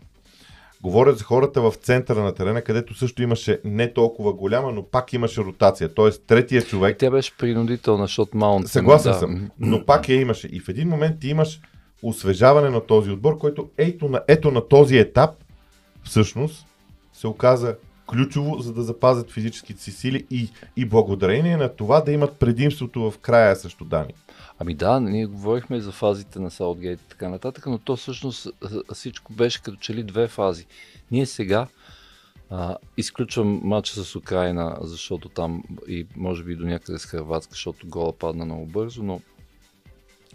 Говоря 0.84 1.14
за 1.14 1.24
хората 1.24 1.62
в 1.62 1.74
центъра 1.76 2.24
на 2.24 2.34
терена, 2.34 2.62
където 2.62 2.94
също 2.94 3.24
имаше 3.24 3.60
не 3.64 3.94
толкова 3.94 4.34
голяма, 4.34 4.72
но 4.72 4.84
пак 4.84 5.14
имаше 5.14 5.42
ротация. 5.42 5.94
Тоест, 5.94 6.24
третия 6.28 6.62
човек. 6.62 6.98
Тя 7.00 7.12
беше 7.12 7.38
принудителна, 7.38 8.04
защото 8.04 8.38
Маунт. 8.38 8.68
Съгласен 8.68 9.12
да. 9.12 9.18
съм, 9.18 9.50
но 9.60 9.86
пак 9.86 10.10
я 10.10 10.22
имаше. 10.22 10.48
И 10.48 10.60
в 10.60 10.70
един 10.70 10.88
момент 10.88 11.20
ти 11.20 11.30
имаш 11.30 11.62
освежаване 12.04 12.70
на 12.70 12.82
този 12.86 13.12
отбор, 13.12 13.38
който 13.38 13.70
ето 13.78 14.10
на, 14.10 14.22
ето 14.28 14.52
на 14.52 14.68
този 14.68 14.98
етап 14.98 15.30
всъщност 16.04 16.66
се 17.14 17.28
оказа 17.28 17.76
ключово, 18.10 18.60
за 18.60 18.74
да 18.74 18.82
запазят 18.84 19.32
физическите 19.32 19.82
си 19.82 19.92
сили 19.92 20.26
и, 20.32 20.50
и 20.76 20.86
благодарение 20.86 21.58
на 21.58 21.70
това 21.70 22.02
да 22.02 22.12
имат 22.12 22.40
предимството 22.40 23.12
в 23.12 23.18
края 23.18 23.56
също 23.56 23.86
Дани. 23.86 24.14
Ами 24.60 24.74
да, 24.74 25.00
ние 25.00 25.26
говорихме 25.26 25.80
за 25.80 25.92
фазите 25.92 26.40
на 26.40 26.52
Саутгейт 26.52 27.02
и 27.02 27.10
така 27.10 27.30
нататък, 27.30 27.66
но 27.66 27.78
то 27.78 27.96
всъщност 27.96 28.48
всичко 28.94 29.34
беше 29.34 29.62
като 29.62 29.78
че 29.78 29.94
ли 29.94 30.04
две 30.04 30.28
фази. 30.28 30.66
Ние 31.12 31.26
сега 31.26 31.68
а, 32.50 32.78
изключвам 32.98 33.62
матча 33.64 34.04
с 34.04 34.16
Украина, 34.16 34.78
защото 34.82 35.30
там 35.30 35.64
и 35.88 36.08
може 36.16 36.44
би 36.44 36.56
до 36.56 36.66
някъде 36.66 37.00
с 37.00 37.06
Хрватска, 37.06 37.52
защото 37.52 37.88
гола 37.88 38.18
падна 38.18 38.46
много 38.46 38.66
бързо, 38.66 39.04
но 39.04 39.22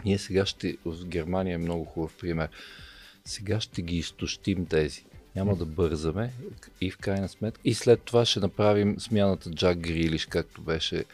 ние 0.05 0.19
сега 0.19 0.47
ще, 0.47 0.77
в 0.85 1.07
Германия 1.07 1.55
е 1.55 1.59
много 1.59 1.85
хубав 1.85 2.17
пример, 2.21 2.49
сега 3.25 3.61
ще 3.61 3.83
ги 3.83 3.97
изтощим 3.97 4.67
тези. 4.67 5.05
Няма 5.37 5.57
да 5.57 5.65
бързаме 5.65 6.33
и 6.81 6.91
в 6.91 6.99
крайна 6.99 7.29
сметка. 7.29 7.61
И 7.65 7.75
след 7.75 8.03
това 8.03 8.25
ще 8.25 8.41
направим 8.41 9.01
смяната 9.01 9.51
Джак 9.51 9.79
Грилиш, 9.79 10.27
както 10.27 10.63
беше 10.63 11.05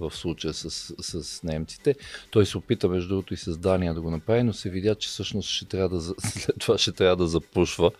в 0.00 0.16
случая 0.16 0.54
с, 0.54 0.70
с 0.98 1.42
немците. 1.42 1.94
Той 2.30 2.46
се 2.46 2.58
опита, 2.58 2.88
между 2.88 3.08
другото, 3.08 3.34
и 3.34 3.36
с 3.36 3.56
Дания 3.56 3.94
да 3.94 4.00
го 4.00 4.10
направи, 4.10 4.42
но 4.42 4.52
се 4.52 4.70
видя, 4.70 4.94
че 4.94 5.08
всъщност 5.08 5.48
ще 5.48 5.64
трябва 5.64 5.88
да, 5.88 6.00
след 6.28 6.58
това 6.58 6.78
ще 6.78 6.92
трябва 6.92 7.16
да 7.16 7.26
запушва 7.26 7.90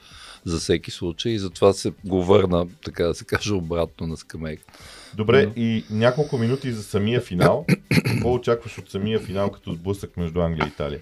за 0.45 0.59
всеки 0.59 0.91
случай 0.91 1.33
и 1.33 1.39
затова 1.39 1.73
се 1.73 1.93
го 2.05 2.25
върна, 2.25 2.67
така 2.85 3.05
да 3.05 3.15
се 3.15 3.25
каже, 3.25 3.55
обратно 3.55 4.07
на 4.07 4.17
скамейка. 4.17 4.65
Добре, 5.15 5.47
но... 5.47 5.53
и 5.57 5.85
няколко 5.91 6.39
минути 6.39 6.73
за 6.73 6.83
самия 6.83 7.21
финал. 7.21 7.67
Какво 8.05 8.33
очакваш 8.33 8.79
от 8.79 8.91
самия 8.91 9.21
финал 9.21 9.51
като 9.51 9.73
сблъсък 9.73 10.17
между 10.17 10.41
Англия 10.41 10.67
и 10.67 10.69
Италия? 10.69 11.01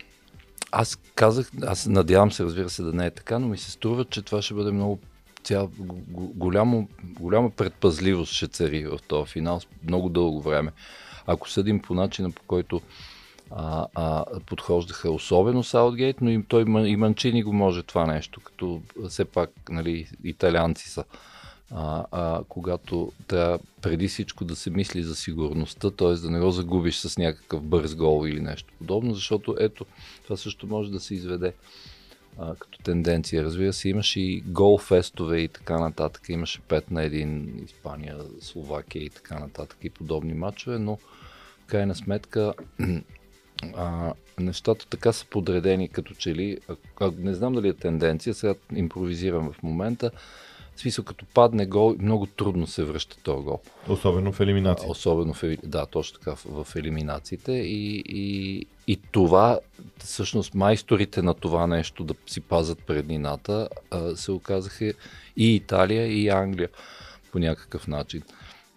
Аз 0.72 0.96
казах, 1.14 1.50
аз 1.66 1.87
надявам 1.87 2.32
се, 2.32 2.44
разбира 2.44 2.70
се, 2.70 2.82
да 2.82 2.92
не 2.92 3.06
е 3.06 3.11
така, 3.11 3.38
но 3.38 3.48
ми 3.48 3.58
се 3.58 3.70
струва, 3.70 4.04
че 4.04 4.22
това 4.22 4.42
ще 4.42 4.54
бъде 4.54 4.70
много 4.70 5.00
ця, 5.42 5.66
голямо, 6.18 6.88
голяма 7.05 7.51
предпазливост 7.51 8.33
ще 8.33 8.48
цари 8.48 8.87
в 8.87 8.98
този 9.09 9.33
финал 9.33 9.61
много 9.85 10.09
дълго 10.09 10.42
време. 10.42 10.72
Ако 11.27 11.51
съдим 11.51 11.81
по 11.81 11.94
начина 11.94 12.31
по 12.31 12.42
който 12.46 12.81
а, 13.51 13.87
а, 13.94 14.24
подхождаха 14.46 15.11
особено 15.11 15.64
Саутгейт, 15.64 16.20
но 16.20 16.31
и, 16.31 16.42
той 16.42 16.62
и 16.62 16.96
Манчини 16.96 17.42
го 17.42 17.53
може 17.53 17.83
това 17.83 18.07
нещо, 18.07 18.40
като 18.40 18.81
все 19.09 19.24
пак 19.24 19.51
нали, 19.70 20.09
италианци 20.24 20.90
са. 20.90 21.05
А, 21.70 22.05
а, 22.12 22.40
когато 22.48 23.12
трябва 23.27 23.59
преди 23.83 24.09
всичко 24.09 24.44
да 24.44 24.57
се 24.57 24.70
мисли 24.70 25.03
за 25.03 25.16
сигурността, 25.16 25.90
т.е. 25.90 26.14
да 26.14 26.31
не 26.31 26.40
го 26.40 26.51
загубиш 26.51 26.96
с 26.96 27.18
някакъв 27.18 27.62
бърз 27.62 27.94
гол 27.94 28.27
или 28.27 28.40
нещо 28.40 28.72
подобно, 28.79 29.14
защото 29.14 29.57
ето, 29.61 29.87
това 30.24 30.37
също 30.37 30.66
може 30.66 30.90
да 30.90 31.01
се 31.01 31.14
изведе 31.14 31.53
а, 32.38 32.55
като 32.55 32.79
тенденция. 32.79 33.44
Разбира 33.44 33.72
се, 33.72 33.88
имаше 33.88 34.20
и 34.20 34.40
гол 34.40 34.79
фестове 34.79 35.38
и 35.38 35.48
така 35.48 35.79
нататък. 35.79 36.29
Имаше 36.29 36.61
5 36.61 36.90
на 36.90 37.01
1 37.01 37.64
Испания, 37.64 38.16
Словакия 38.40 39.03
и 39.03 39.11
така 39.11 39.38
нататък 39.38 39.79
и 39.83 39.90
подобни 39.90 40.35
матчове, 40.35 40.79
но 40.79 40.96
в 40.96 41.66
крайна 41.66 41.94
сметка 41.94 42.55
а, 43.77 44.12
нещата 44.38 44.87
така 44.87 45.12
са 45.12 45.27
подредени 45.27 45.88
като 45.88 46.14
че 46.14 46.35
ли. 46.35 46.59
А, 47.01 47.12
не 47.18 47.35
знам 47.35 47.53
дали 47.53 47.68
е 47.68 47.74
тенденция, 47.74 48.35
сега 48.35 48.55
импровизирам 48.74 49.53
в 49.53 49.62
момента. 49.62 50.11
В 50.78 50.80
смисъл, 50.80 51.04
като 51.04 51.24
падне 51.34 51.66
гол, 51.66 51.96
много 51.98 52.26
трудно 52.26 52.66
се 52.66 52.84
връща 52.84 53.16
този 53.22 53.44
гол. 53.44 53.60
Особено 53.88 54.32
в 54.32 54.40
елиминации. 54.40 54.90
Особено 54.90 55.34
в, 55.34 55.56
да, 55.64 55.86
точно 55.86 56.18
така, 56.18 56.34
в, 56.36 56.64
в 56.64 56.76
елиминациите. 56.76 57.52
И, 57.52 58.02
и, 58.06 58.66
и 58.86 58.96
това, 58.96 59.58
всъщност, 59.98 60.54
майсторите 60.54 61.22
на 61.22 61.34
това 61.34 61.66
нещо 61.66 62.04
да 62.04 62.14
си 62.26 62.40
пазят 62.40 62.78
преднината, 62.86 63.68
се 64.14 64.32
оказаха 64.32 64.84
и 65.36 65.54
Италия, 65.54 66.06
и 66.06 66.28
Англия 66.28 66.68
по 67.32 67.38
някакъв 67.38 67.88
начин. 67.88 68.22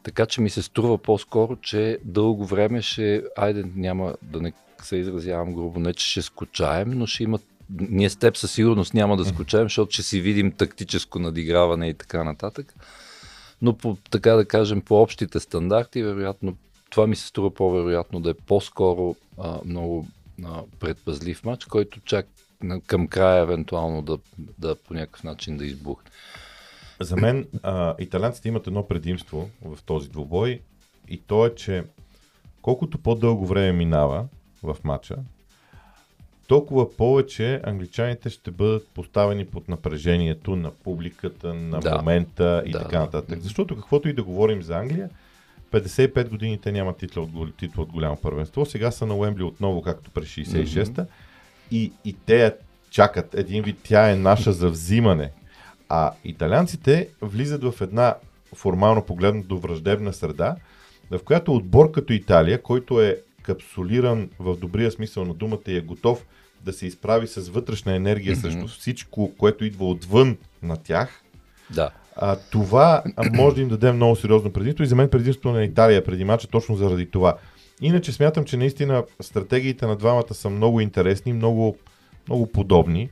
Така 0.03 0.25
че 0.25 0.41
ми 0.41 0.49
се 0.49 0.61
струва 0.61 0.97
по-скоро, 0.97 1.55
че 1.55 1.97
дълго 2.03 2.45
време 2.45 2.81
ще, 2.81 3.23
айде 3.37 3.63
няма 3.75 4.15
да 4.21 4.41
не 4.41 4.53
се 4.81 4.97
изразявам 4.97 5.53
грубо, 5.53 5.79
не 5.79 5.93
че 5.93 6.07
ще 6.07 6.21
скучаем, 6.21 6.91
но 6.91 7.07
ще 7.07 7.23
имат 7.23 7.41
ние 7.79 8.09
с 8.09 8.15
теб 8.15 8.37
със 8.37 8.51
сигурност 8.51 8.93
няма 8.93 9.17
да 9.17 9.25
скучаем, 9.25 9.65
защото 9.65 9.91
ще 9.91 10.03
си 10.03 10.21
видим 10.21 10.51
тактическо 10.51 11.19
надиграване 11.19 11.89
и 11.89 11.93
така 11.93 12.23
нататък. 12.23 12.73
Но 13.61 13.77
по, 13.77 13.97
така 14.09 14.31
да 14.31 14.45
кажем, 14.45 14.81
по 14.81 15.01
общите 15.01 15.39
стандарти, 15.39 16.03
вероятно, 16.03 16.57
това 16.89 17.07
ми 17.07 17.15
се 17.15 17.27
струва 17.27 17.53
по-вероятно 17.53 18.19
да 18.19 18.29
е 18.29 18.33
по-скоро 18.33 19.15
а, 19.37 19.59
много 19.65 20.07
а, 20.45 20.61
предпазлив 20.79 21.43
матч, 21.43 21.65
който 21.65 21.99
чак 21.99 22.27
към 22.87 23.07
края 23.07 23.41
евентуално 23.41 24.01
да, 24.01 24.17
да 24.37 24.75
по 24.75 24.93
някакъв 24.93 25.23
начин 25.23 25.57
да 25.57 25.65
избухне. 25.65 26.11
За 26.99 27.15
мен 27.15 27.47
а, 27.63 27.95
италянците 27.99 28.47
имат 28.47 28.67
едно 28.67 28.87
предимство 28.87 29.49
в 29.65 29.83
този 29.85 30.09
двубой 30.09 30.59
и 31.07 31.17
то 31.17 31.45
е, 31.45 31.55
че 31.55 31.83
колкото 32.61 32.97
по-дълго 32.97 33.45
време 33.45 33.71
минава 33.71 34.25
в 34.63 34.77
матча, 34.83 35.15
толкова 36.47 36.97
повече 36.97 37.61
англичаните 37.63 38.29
ще 38.29 38.51
бъдат 38.51 38.87
поставени 38.87 39.45
под 39.45 39.69
напрежението 39.69 40.55
на 40.55 40.71
публиката, 40.71 41.53
на 41.53 41.79
да. 41.79 41.97
момента 41.97 42.63
и 42.65 42.71
да, 42.71 42.79
така 42.79 42.99
нататък. 42.99 43.39
Защото 43.41 43.75
каквото 43.75 44.09
и 44.09 44.13
да 44.13 44.23
говорим 44.23 44.63
за 44.63 44.77
Англия, 44.77 45.09
55 45.71 46.29
години 46.29 46.57
те 46.57 46.71
нямат 46.71 46.97
титла 46.97 47.21
от, 47.21 47.55
титла 47.55 47.83
от 47.83 47.91
голямо 47.91 48.17
първенство. 48.21 48.65
Сега 48.65 48.91
са 48.91 49.05
на 49.05 49.15
Уембли 49.15 49.43
отново, 49.43 49.81
както 49.81 50.11
през 50.11 50.27
66-та. 50.27 51.01
Mm-hmm. 51.01 51.07
И, 51.71 51.91
и 52.05 52.15
те 52.25 52.55
чакат 52.89 53.33
един 53.33 53.63
вид, 53.63 53.77
тя 53.83 54.11
е 54.11 54.15
наша 54.15 54.53
за 54.53 54.69
взимане. 54.69 55.31
А 55.89 56.11
италианците 56.23 57.09
влизат 57.21 57.63
в 57.63 57.81
една 57.81 58.15
формално 58.55 59.05
погледнато 59.05 59.57
враждебна 59.57 60.13
среда, 60.13 60.55
в 61.11 61.19
която 61.25 61.55
отбор 61.55 61.91
като 61.91 62.13
Италия, 62.13 62.61
който 62.61 63.01
е 63.01 63.21
капсулиран 63.43 64.29
в 64.39 64.57
добрия 64.57 64.91
смисъл 64.91 65.25
на 65.25 65.33
думата 65.33 65.59
и 65.67 65.77
е 65.77 65.81
готов 65.81 66.25
да 66.65 66.73
се 66.73 66.87
изправи 66.87 67.27
с 67.27 67.49
вътрешна 67.49 67.95
енергия 67.95 68.35
mm-hmm. 68.35 68.41
срещу 68.41 68.67
всичко, 68.67 69.31
което 69.37 69.65
идва 69.65 69.89
отвън 69.89 70.37
на 70.63 70.77
тях, 70.77 71.23
да. 71.69 71.89
а, 72.15 72.35
това 72.51 73.03
може 73.33 73.55
да 73.55 73.61
им 73.61 73.69
даде 73.69 73.91
много 73.91 74.15
сериозно 74.15 74.51
предимство 74.51 74.83
и 74.83 74.87
за 74.87 74.95
мен 74.95 75.09
предимството 75.09 75.51
на 75.51 75.63
Италия 75.63 76.03
преди 76.03 76.23
мача 76.23 76.47
точно 76.47 76.75
заради 76.75 77.05
това. 77.05 77.37
Иначе 77.81 78.11
смятам, 78.11 78.45
че 78.45 78.57
наистина 78.57 79.03
стратегиите 79.21 79.85
на 79.85 79.95
двамата 79.95 80.33
са 80.33 80.49
много 80.49 80.81
интересни, 80.81 81.33
много, 81.33 81.77
много 82.27 82.47
подобни. 82.47 83.09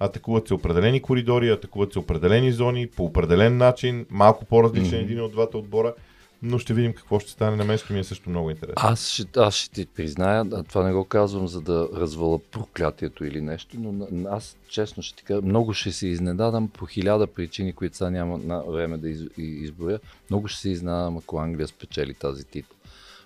Атакуват 0.00 0.48
се 0.48 0.54
определени 0.54 1.02
коридори, 1.02 1.50
атакуват 1.50 1.92
се 1.92 1.98
определени 1.98 2.52
зони, 2.52 2.86
по 2.86 3.04
определен 3.04 3.56
начин, 3.56 4.06
малко 4.10 4.44
по-различен 4.44 4.90
mm-hmm. 4.90 5.02
един 5.02 5.20
от 5.20 5.32
двата 5.32 5.58
отбора. 5.58 5.94
Но 6.42 6.58
ще 6.58 6.74
видим 6.74 6.92
какво 6.92 7.20
ще 7.20 7.30
стане. 7.30 7.56
На 7.56 7.64
мен 7.64 7.78
ми 7.90 7.98
е 7.98 8.04
също 8.04 8.30
много 8.30 8.50
интересно. 8.50 8.74
Аз 8.76 9.08
ще, 9.08 9.40
аз 9.40 9.54
ще 9.54 9.70
ти 9.70 9.86
призная, 9.86 10.44
това 10.68 10.84
не 10.84 10.92
го 10.92 11.04
казвам 11.04 11.48
за 11.48 11.60
да 11.60 11.88
развала 11.94 12.38
проклятието 12.38 13.24
или 13.24 13.40
нещо, 13.40 13.76
но 13.78 14.28
аз 14.28 14.56
честно 14.68 15.02
ще 15.02 15.16
ти 15.16 15.24
кажа, 15.24 15.42
много 15.42 15.72
ще 15.72 15.92
се 15.92 16.06
изненадам 16.06 16.68
по 16.68 16.86
хиляда 16.86 17.26
причини, 17.26 17.72
които 17.72 17.96
сега 17.96 18.10
няма 18.10 18.38
на 18.38 18.62
време 18.62 18.96
да 18.96 19.08
из, 19.08 19.20
изборя. 19.36 19.98
Много 20.30 20.48
ще 20.48 20.60
се 20.60 20.70
изненадам, 20.70 21.16
ако 21.16 21.38
Англия 21.38 21.68
спечели 21.68 22.14
тази 22.14 22.44
титла. 22.44 22.76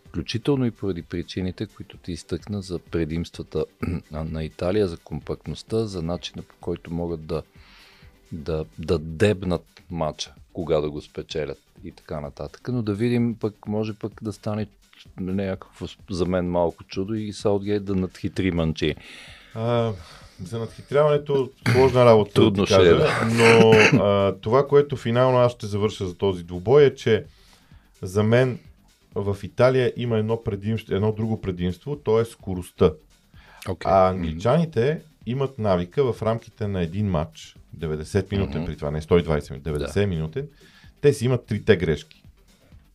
Включително 0.08 0.66
и 0.66 0.70
поради 0.70 1.02
причините, 1.02 1.66
които 1.66 1.96
ти 1.96 2.12
изтъкна 2.12 2.62
за 2.62 2.78
предимствата 2.78 3.64
на 4.10 4.44
Италия, 4.44 4.88
за 4.88 4.96
компактността, 4.96 5.84
за 5.84 6.02
начина 6.02 6.42
по 6.42 6.54
който 6.60 6.94
могат 6.94 7.26
да, 7.26 7.42
да, 8.32 8.64
да 8.78 8.98
дебнат 8.98 9.64
матча, 9.90 10.34
кога 10.52 10.80
да 10.80 10.90
го 10.90 11.00
спечелят 11.00 11.58
и 11.84 11.92
така 11.92 12.20
нататък. 12.20 12.68
Но 12.72 12.82
да 12.82 12.94
видим, 12.94 13.36
пък 13.40 13.66
може 13.66 13.94
пък 13.94 14.12
да 14.22 14.32
стане 14.32 14.66
някакво 15.20 15.86
за 16.10 16.26
мен 16.26 16.50
малко 16.50 16.84
чудо 16.84 17.14
и 17.14 17.32
Саутгейт 17.32 17.84
да 17.84 17.94
надхитри 17.94 18.50
манчи. 18.50 18.94
А, 19.54 19.92
за 20.44 20.58
надхитряването 20.58 21.50
сложна 21.72 22.04
работа. 22.04 22.32
Трудно 22.32 22.66
ще 22.66 22.90
е. 22.90 22.94
Но 23.24 23.70
а, 24.04 24.34
това, 24.40 24.68
което 24.68 24.96
финално 24.96 25.38
аз 25.38 25.52
ще 25.52 25.66
завърша 25.66 26.06
за 26.06 26.14
този 26.14 26.44
двубой 26.44 26.84
е, 26.84 26.94
че 26.94 27.24
за 28.02 28.22
мен 28.22 28.58
в 29.14 29.36
Италия 29.42 29.92
има 29.96 30.18
едно, 30.18 30.42
предимство, 30.42 30.94
едно 30.94 31.12
друго 31.12 31.40
предимство, 31.40 31.96
то 31.96 32.20
е 32.20 32.24
скоростта. 32.24 32.90
Okay. 33.66 33.84
А 33.84 34.08
англичаните. 34.08 35.00
Имат 35.26 35.58
навика 35.58 36.12
в 36.12 36.22
рамките 36.22 36.66
на 36.66 36.82
един 36.82 37.06
матч, 37.06 37.56
90 37.78 38.32
минутен 38.32 38.62
mm-hmm. 38.62 38.66
при 38.66 38.76
това, 38.76 38.90
не 38.90 39.00
120 39.00 39.50
минути, 39.50 39.70
90 39.70 39.94
да. 39.94 40.06
минутен, 40.06 40.48
те 41.00 41.12
си 41.12 41.24
имат 41.24 41.46
трите 41.46 41.76
грешки. 41.76 42.22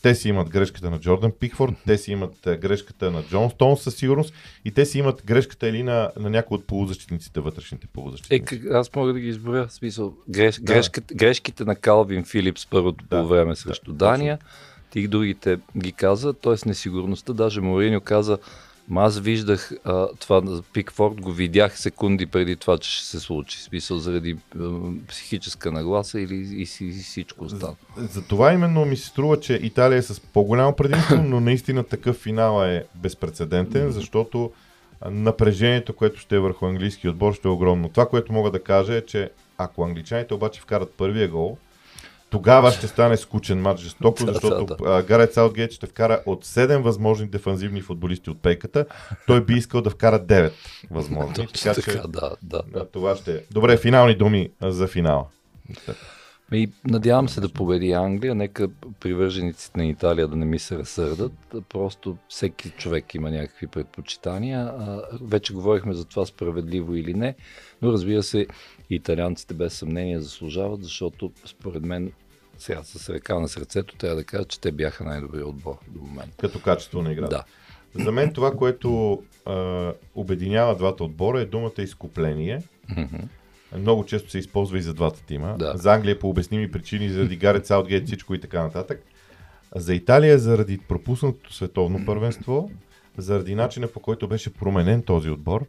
Те 0.01 0.15
си 0.15 0.29
имат 0.29 0.49
грешката 0.49 0.89
на 0.89 0.99
Джордан 0.99 1.31
Пикфорд, 1.39 1.73
те 1.85 1.97
си 1.97 2.11
имат 2.11 2.35
грешката 2.43 3.11
на 3.11 3.23
Джон 3.23 3.49
Стоун 3.49 3.77
със 3.77 3.95
сигурност 3.95 4.33
и 4.65 4.71
те 4.71 4.85
си 4.85 4.99
имат 4.99 5.23
грешката 5.25 5.67
или 5.67 5.83
на, 5.83 6.11
на 6.19 6.29
някои 6.29 6.55
от 6.55 6.67
полузащитниците, 6.67 7.39
вътрешните 7.39 7.87
полузащитници. 7.87 8.55
Е, 8.55 8.69
аз 8.73 8.95
мога 8.95 9.13
да 9.13 9.19
ги 9.19 9.27
изборя. 9.27 9.67
В 9.67 9.73
смисъл, 9.73 10.13
греш, 10.29 10.55
да. 10.55 10.61
грешката, 10.61 11.13
грешките 11.13 11.65
на 11.65 11.75
Калвин 11.75 12.25
Филипс 12.25 12.65
първото 12.65 13.05
да. 13.05 13.21
по 13.21 13.27
време 13.27 13.55
срещу 13.55 13.93
да, 13.93 13.97
Дания. 13.97 14.39
Ти 14.89 15.07
другите 15.07 15.57
ги 15.77 15.91
каза, 15.91 16.33
т.е. 16.33 16.55
несигурността, 16.65 17.33
даже 17.33 17.61
Мориньо 17.61 18.01
каза, 18.01 18.37
Ма 18.87 19.01
аз 19.01 19.19
виждах 19.19 19.71
а, 19.83 20.07
това, 20.19 20.61
Пикфорд 20.73 21.21
го 21.21 21.31
видях 21.31 21.79
секунди 21.79 22.25
преди 22.25 22.55
това, 22.55 22.77
че 22.77 22.91
ще 22.91 23.05
се 23.05 23.19
случи. 23.19 23.63
Смисъл 23.63 23.97
заради 23.97 24.37
а, 24.59 24.69
психическа 25.07 25.71
нагласа 25.71 26.19
или 26.19 26.35
и, 26.35 26.67
и, 26.81 26.87
и 26.87 26.91
всичко 26.91 27.45
останало. 27.45 27.75
За, 27.97 28.05
за 28.05 28.21
това 28.27 28.53
именно 28.53 28.85
ми 28.85 28.97
се 28.97 29.07
струва, 29.07 29.39
че 29.39 29.53
Италия 29.53 29.97
е 29.97 30.01
с 30.01 30.19
по-голямо 30.19 30.75
предимство, 30.75 31.15
но 31.23 31.39
наистина 31.39 31.83
такъв 31.83 32.17
финал 32.17 32.63
е 32.63 32.85
безпредседентен, 32.95 33.91
защото 33.91 34.51
напрежението, 35.11 35.95
което 35.95 36.19
ще 36.19 36.35
е 36.35 36.39
върху 36.39 36.65
английски 36.65 37.09
отбор, 37.09 37.33
ще 37.33 37.47
е 37.47 37.51
огромно. 37.51 37.89
Това, 37.89 38.09
което 38.09 38.33
мога 38.33 38.51
да 38.51 38.63
кажа 38.63 38.95
е, 38.95 39.01
че 39.01 39.29
ако 39.57 39.83
англичаните 39.83 40.33
обаче 40.33 40.61
вкарат 40.61 40.93
първия 40.97 41.27
гол, 41.27 41.57
тогава 42.35 42.71
ще 42.71 42.87
стане 42.87 43.17
скучен 43.17 43.61
матч 43.61 43.81
жестоко, 43.81 44.25
защото. 44.25 44.75
Гарет 45.07 45.33
Саутгейт 45.33 45.71
ще 45.71 45.87
вкара 45.87 46.21
от 46.25 46.45
7 46.45 46.81
възможни 46.81 47.27
дефанзивни 47.27 47.81
футболисти 47.81 48.29
от 48.29 48.41
пейката. 48.41 48.85
Той 49.27 49.45
би 49.45 49.53
искал 49.53 49.81
да 49.81 49.89
вкара 49.89 50.19
9 50.19 50.51
възможни. 50.91 51.33
така, 51.33 51.73
така, 51.73 51.91
че, 51.91 51.97
да, 52.07 52.35
да, 52.43 52.61
да. 52.73 52.85
Това 52.85 53.15
ще 53.15 53.35
е. 53.35 53.39
Добре, 53.51 53.77
финални 53.77 54.15
думи 54.15 54.49
за 54.61 54.87
финала. 54.87 55.25
И 56.51 56.69
надявам 56.87 57.29
се 57.29 57.41
да 57.41 57.49
победи 57.49 57.91
Англия. 57.91 58.35
Нека 58.35 58.67
привържениците 58.99 59.79
на 59.79 59.85
Италия 59.85 60.27
да 60.27 60.35
не 60.35 60.45
ми 60.45 60.59
се 60.59 60.77
разсърдат. 60.77 61.33
Просто 61.69 62.17
всеки 62.27 62.69
човек 62.69 63.15
има 63.15 63.31
някакви 63.31 63.67
предпочитания. 63.67 64.73
Вече 65.21 65.53
говорихме 65.53 65.93
за 65.93 66.05
това 66.05 66.25
справедливо 66.25 66.95
или 66.95 67.13
не, 67.13 67.35
но 67.81 67.91
разбира 67.91 68.23
се, 68.23 68.47
италианците 68.89 69.53
без 69.53 69.73
съмнение 69.73 70.19
заслужават, 70.19 70.83
защото 70.83 71.31
според 71.45 71.85
мен 71.85 72.11
сега 72.57 72.83
с 72.83 73.09
ръка 73.09 73.39
на 73.39 73.47
сърцето 73.47 73.95
трябва 73.95 74.15
да 74.15 74.23
кажа, 74.23 74.45
че 74.45 74.61
те 74.61 74.71
бяха 74.71 75.03
най-добрият 75.03 75.47
отбор 75.47 75.75
до 75.87 75.99
момента. 75.99 76.37
Като 76.37 76.61
качество 76.61 77.01
на 77.01 77.11
играта. 77.11 77.43
Да. 77.95 78.03
За 78.03 78.11
мен 78.11 78.33
това, 78.33 78.51
което 78.51 79.23
а, 79.45 79.93
обединява 80.15 80.75
двата 80.75 81.03
отбора 81.03 81.41
е 81.41 81.45
думата 81.45 81.71
изкупление. 81.77 82.61
Mm-hmm. 82.91 83.27
Много 83.77 84.05
често 84.05 84.29
се 84.29 84.37
използва 84.37 84.77
и 84.77 84.81
за 84.81 84.93
двата 84.93 85.21
тима. 85.23 85.55
Да. 85.59 85.73
За 85.77 85.93
Англия 85.93 86.19
по 86.19 86.29
обясними 86.29 86.71
причини, 86.71 87.09
заради 87.09 87.35
Гарет 87.35 87.65
Саутгейт, 87.65 88.05
всичко 88.05 88.35
и 88.35 88.39
така 88.39 88.63
нататък. 88.63 89.03
За 89.75 89.95
Италия 89.95 90.39
заради 90.39 90.77
пропуснатото 90.77 91.53
световно 91.53 92.05
първенство, 92.05 92.71
заради 93.17 93.55
начина 93.55 93.87
по 93.87 93.99
който 93.99 94.27
беше 94.27 94.53
променен 94.53 95.01
този 95.01 95.29
отбор 95.29 95.65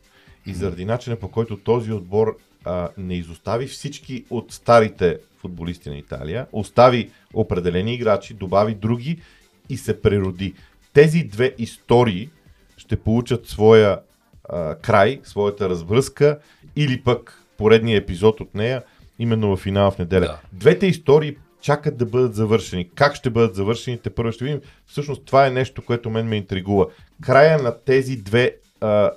и 0.46 0.54
заради 0.54 0.84
начина 0.84 1.16
по 1.16 1.28
който 1.28 1.56
този 1.56 1.92
отбор 1.92 2.36
а, 2.66 2.88
не 2.98 3.14
изостави 3.14 3.66
всички 3.66 4.24
от 4.30 4.52
старите 4.52 5.18
футболисти 5.38 5.88
на 5.90 5.96
Италия, 5.96 6.46
остави 6.52 7.10
определени 7.34 7.94
играчи, 7.94 8.34
добави 8.34 8.74
други 8.74 9.20
и 9.68 9.76
се 9.76 10.02
прероди. 10.02 10.54
Тези 10.92 11.22
две 11.22 11.54
истории 11.58 12.30
ще 12.76 12.96
получат 12.96 13.46
своя 13.46 14.00
а, 14.48 14.74
край, 14.74 15.20
своята 15.24 15.68
развръзка 15.68 16.38
или 16.76 17.00
пък 17.00 17.42
поредния 17.58 17.96
епизод 17.96 18.40
от 18.40 18.54
нея, 18.54 18.82
именно 19.18 19.56
в 19.56 19.60
финала 19.60 19.90
в 19.90 19.98
неделя. 19.98 20.26
Да. 20.26 20.40
Двете 20.52 20.86
истории 20.86 21.36
чакат 21.60 21.96
да 21.96 22.06
бъдат 22.06 22.34
завършени. 22.34 22.88
Как 22.94 23.14
ще 23.14 23.30
бъдат 23.30 23.54
завършени, 23.54 23.98
те 23.98 24.10
първо 24.10 24.32
ще 24.32 24.44
видим. 24.44 24.60
Всъщност 24.86 25.24
това 25.24 25.46
е 25.46 25.50
нещо, 25.50 25.82
което 25.82 26.10
мен 26.10 26.26
ме 26.26 26.36
интригува. 26.36 26.86
Края 27.22 27.62
на 27.62 27.76
тези 27.84 28.16
две 28.16 28.56
а, 28.80 28.86
а, 28.86 29.10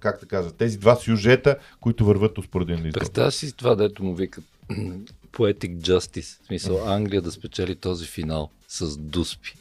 как 0.00 0.20
да 0.20 0.26
кажа, 0.26 0.52
тези 0.52 0.78
два 0.78 0.96
сюжета, 0.96 1.56
които 1.80 2.04
върват 2.04 2.38
успореден 2.38 2.82
лист. 2.82 2.94
Представя 2.94 3.30
си 3.30 3.56
това, 3.56 3.74
дето 3.74 4.04
му 4.04 4.14
викат 4.14 4.44
Poetic 5.32 5.76
Justice. 5.76 6.42
В 6.42 6.46
смисъл 6.46 6.88
Англия 6.88 7.22
да 7.22 7.32
спечели 7.32 7.76
този 7.76 8.06
финал 8.06 8.50
с 8.68 8.96
дуспи. 8.96 9.54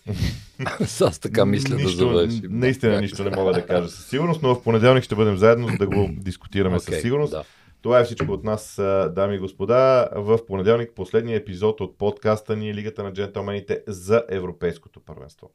Аз 1.01 1.19
така 1.19 1.45
мисля 1.45 1.75
нищо, 1.75 1.89
да 1.89 1.95
завършим. 1.95 2.41
Наистина 2.49 3.01
нищо 3.01 3.23
не 3.23 3.35
мога 3.35 3.53
да 3.53 3.65
кажа 3.65 3.89
със 3.89 4.07
сигурност, 4.07 4.41
но 4.41 4.55
в 4.55 4.63
понеделник 4.63 5.03
ще 5.03 5.15
бъдем 5.15 5.37
заедно, 5.37 5.67
за 5.67 5.77
да 5.77 5.87
го 5.87 6.09
дискутираме 6.11 6.77
okay, 6.77 6.91
със 6.91 7.01
сигурност. 7.01 7.31
Да. 7.31 7.43
Това 7.81 7.99
е 7.99 8.03
всичко 8.03 8.31
от 8.31 8.43
нас, 8.43 8.75
дами 9.15 9.35
и 9.35 9.39
господа. 9.39 10.09
В 10.15 10.45
понеделник 10.47 10.91
последния 10.95 11.37
епизод 11.37 11.81
от 11.81 11.97
подкаста 11.97 12.55
ни 12.55 12.73
Лигата 12.73 13.03
на 13.03 13.13
джентълмените 13.13 13.83
за 13.87 14.23
Европейското 14.29 14.99
първенство. 14.99 15.49